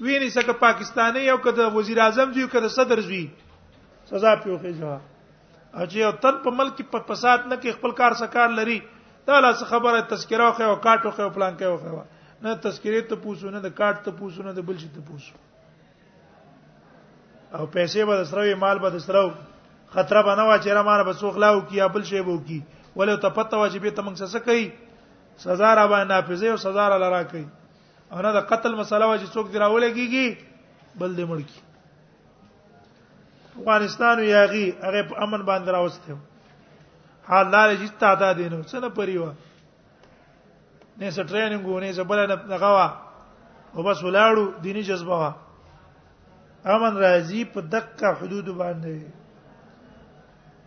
ویني 0.00 0.28
سکه 0.30 0.52
پاکستاني 0.60 1.20
یو 1.24 1.36
کده 1.40 1.68
وزیر 1.72 2.00
اعظم 2.00 2.32
جو 2.34 2.46
کده 2.52 2.68
صدر 2.68 3.00
زوی 3.00 3.26
سزا 4.10 4.34
پیوخه 4.44 4.72
جوه 4.72 5.00
او 5.76 5.84
چې 5.84 5.96
یو 5.96 6.10
تن 6.24 6.42
په 6.44 6.50
ملک 6.58 6.82
په 6.90 7.00
فساد 7.08 7.46
نه 7.48 7.56
کې 7.56 7.72
خپل 7.78 7.90
کار 8.02 8.12
سکار 8.20 8.48
لري 8.60 8.78
دا 9.26 9.40
لاس 9.40 9.62
خبره 9.72 10.00
تذکره 10.12 10.50
خو 10.56 10.62
او 10.68 10.76
کاټو 10.76 11.10
خو 11.16 11.28
پلان 11.38 11.56
کې 11.56 11.94
خو 11.96 12.02
نه 12.44 12.54
تذکره 12.68 13.00
ته 13.08 13.16
پوسو 13.24 13.50
نه 13.56 13.60
د 13.66 13.72
کاټ 13.80 14.04
ته 14.06 14.10
پوسو 14.20 14.42
نه 14.48 14.52
د 14.60 14.68
بل 14.70 14.78
شي 14.84 14.88
ته 14.94 15.00
پوسو 15.08 15.32
او 17.56 17.66
پیسې 17.76 18.06
به 18.06 18.24
سره 18.30 18.54
مال 18.64 18.78
به 18.86 18.98
سره 19.08 19.24
خطر 19.98 20.22
به 20.22 20.34
نه 20.34 20.42
و 20.44 20.60
چې 20.60 20.70
را 20.80 20.88
مار 20.90 21.04
به 21.08 21.12
سوخ 21.26 21.36
لاو 21.46 21.60
کی 21.72 21.86
بل 21.98 22.02
شی 22.14 22.20
بو 22.28 22.38
کی 22.44 22.60
ولې 22.96 23.28
ته 23.28 23.36
پته 23.38 23.60
واجبې 23.64 23.90
ته 23.96 24.02
موږ 24.08 24.40
څه 24.40 24.48
کوي 24.48 24.66
سزا 25.46 25.70
را 25.76 25.88
باندې 25.88 26.12
نافذه 26.12 26.50
او 26.52 26.56
سزا 26.68 26.84
را 26.90 26.96
لرا 27.06 27.22
کوي 27.30 27.44
او 28.12 28.18
نه 28.22 28.30
د 28.36 28.40
قتل 28.50 28.72
مسله 28.80 29.06
وا 29.08 29.16
چې 29.22 29.26
څوک 29.34 29.46
دی 29.52 29.58
راولېږي 29.58 30.26
بل 31.00 31.10
دې 31.18 31.24
مړ 31.30 31.40
کی 31.50 31.60
افغانستان 33.58 34.16
یاغي 34.22 34.66
هغه 34.86 35.02
په 35.08 35.14
امن 35.24 35.40
باندې 35.48 35.70
راوسته 35.76 36.16
حال 37.28 37.46
لارې 37.54 37.74
چې 37.80 37.88
تعداد 38.02 38.36
دین 38.36 38.64
څه 38.70 38.76
نه 38.84 38.88
پریوا 38.98 39.30
نه 40.98 41.10
څه 41.14 41.22
ټریننګ 41.30 41.64
ونه 41.66 41.92
څه 41.98 42.02
بل 42.10 42.18
نه 42.32 42.36
دغه 42.54 42.68
وا 42.76 42.88
او 43.74 43.82
بس 43.86 43.98
ولاړو 44.02 44.44
دینی 44.66 44.82
جذبه 44.90 45.16
وا 45.22 45.32
امن 46.74 46.92
راځي 46.96 47.44
په 47.54 47.60
دقه 47.76 48.08
حدود 48.20 48.46
باندې 48.48 48.98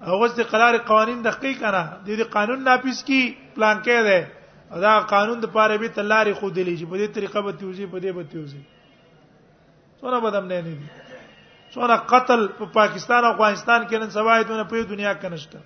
او 0.08 0.14
وځي 0.20 0.44
قرار 0.52 0.78
قوانين 0.90 1.20
دقیق 1.30 1.64
نه 1.76 1.84
دي 2.06 2.24
قانون 2.36 2.60
ناپیس 2.64 3.00
کی 3.08 3.22
پلان 3.56 3.78
کې 3.84 4.04
ده 4.08 4.20
دا 4.76 5.00
قانون 5.00 5.40
د 5.40 5.46
پاره 5.54 5.78
به 5.82 5.90
تلاري 5.94 6.34
خو 6.40 6.50
دي 6.56 6.64
چې 6.78 6.86
په 6.90 6.96
دې 7.02 7.08
طریقه 7.14 7.42
به 7.42 7.52
تیوزي 7.60 7.86
په 7.86 8.00
دې 8.00 8.12
به 8.14 8.24
تیوزي 8.32 8.62
څونه 10.02 10.20
بدم 10.22 10.46
نه 10.48 10.56
نه 10.56 10.62
دي 10.62 10.78
څونه 11.74 11.98
قتل 12.12 12.48
په 12.58 12.66
پا 12.66 12.72
پاکستان 12.74 13.26
او 13.26 13.32
افغانستان 13.34 13.82
کې 13.88 13.96
نن 14.02 14.10
سبا 14.10 14.36
ایتونه 14.38 14.64
په 14.64 14.84
دنیا 14.90 15.14
کې 15.14 15.26
نشته 15.26 15.60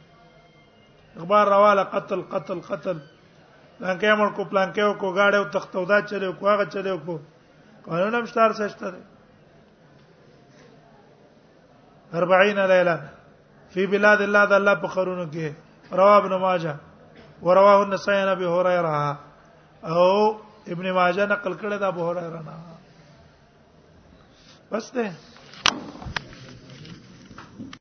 اخبار 1.15 1.47
راواله 1.47 1.83
قتل 1.95 2.21
قتل 2.35 2.59
قتل 2.69 2.93
لانکې 3.79 4.03
امر 4.13 4.31
کو 4.39 4.43
پلان 4.45 4.71
کې 4.73 4.95
کو 4.99 5.11
گاډه 5.13 5.37
او 5.39 5.45
تختودا 5.57 5.99
چلے 6.13 6.31
کو 6.39 6.49
هغه 6.51 6.65
چلے 6.77 6.97
کو 7.05 7.17
قانون 7.89 8.15
هم 8.19 8.25
شتار 8.31 8.51
سشته 8.61 8.91
ده 8.93 8.99
40 12.15 12.63
ليله 12.73 12.97
فی 13.75 13.85
بلاد 13.87 14.21
الله 14.21 14.45
د 14.45 14.53
الله 14.61 14.75
په 14.87 14.95
خرونو 14.97 15.29
کې 15.37 15.93
رواه 15.97 16.17
ابن 16.23 16.35
ماجه 16.47 16.75
ورواه 17.43 17.83
النسائی 17.83 18.19
عن 18.21 18.27
ابي 18.27 18.45
هريره 18.45 19.19
او 19.85 20.35
ابن 20.73 20.91
ماجه 20.93 21.25
نقل 21.25 21.53
کړی 21.61 21.77
دا 21.79 21.87
ابو 21.87 22.07
هريره 22.07 22.41
نه 22.47 22.57
بس 24.71 24.91
ده 24.95 25.32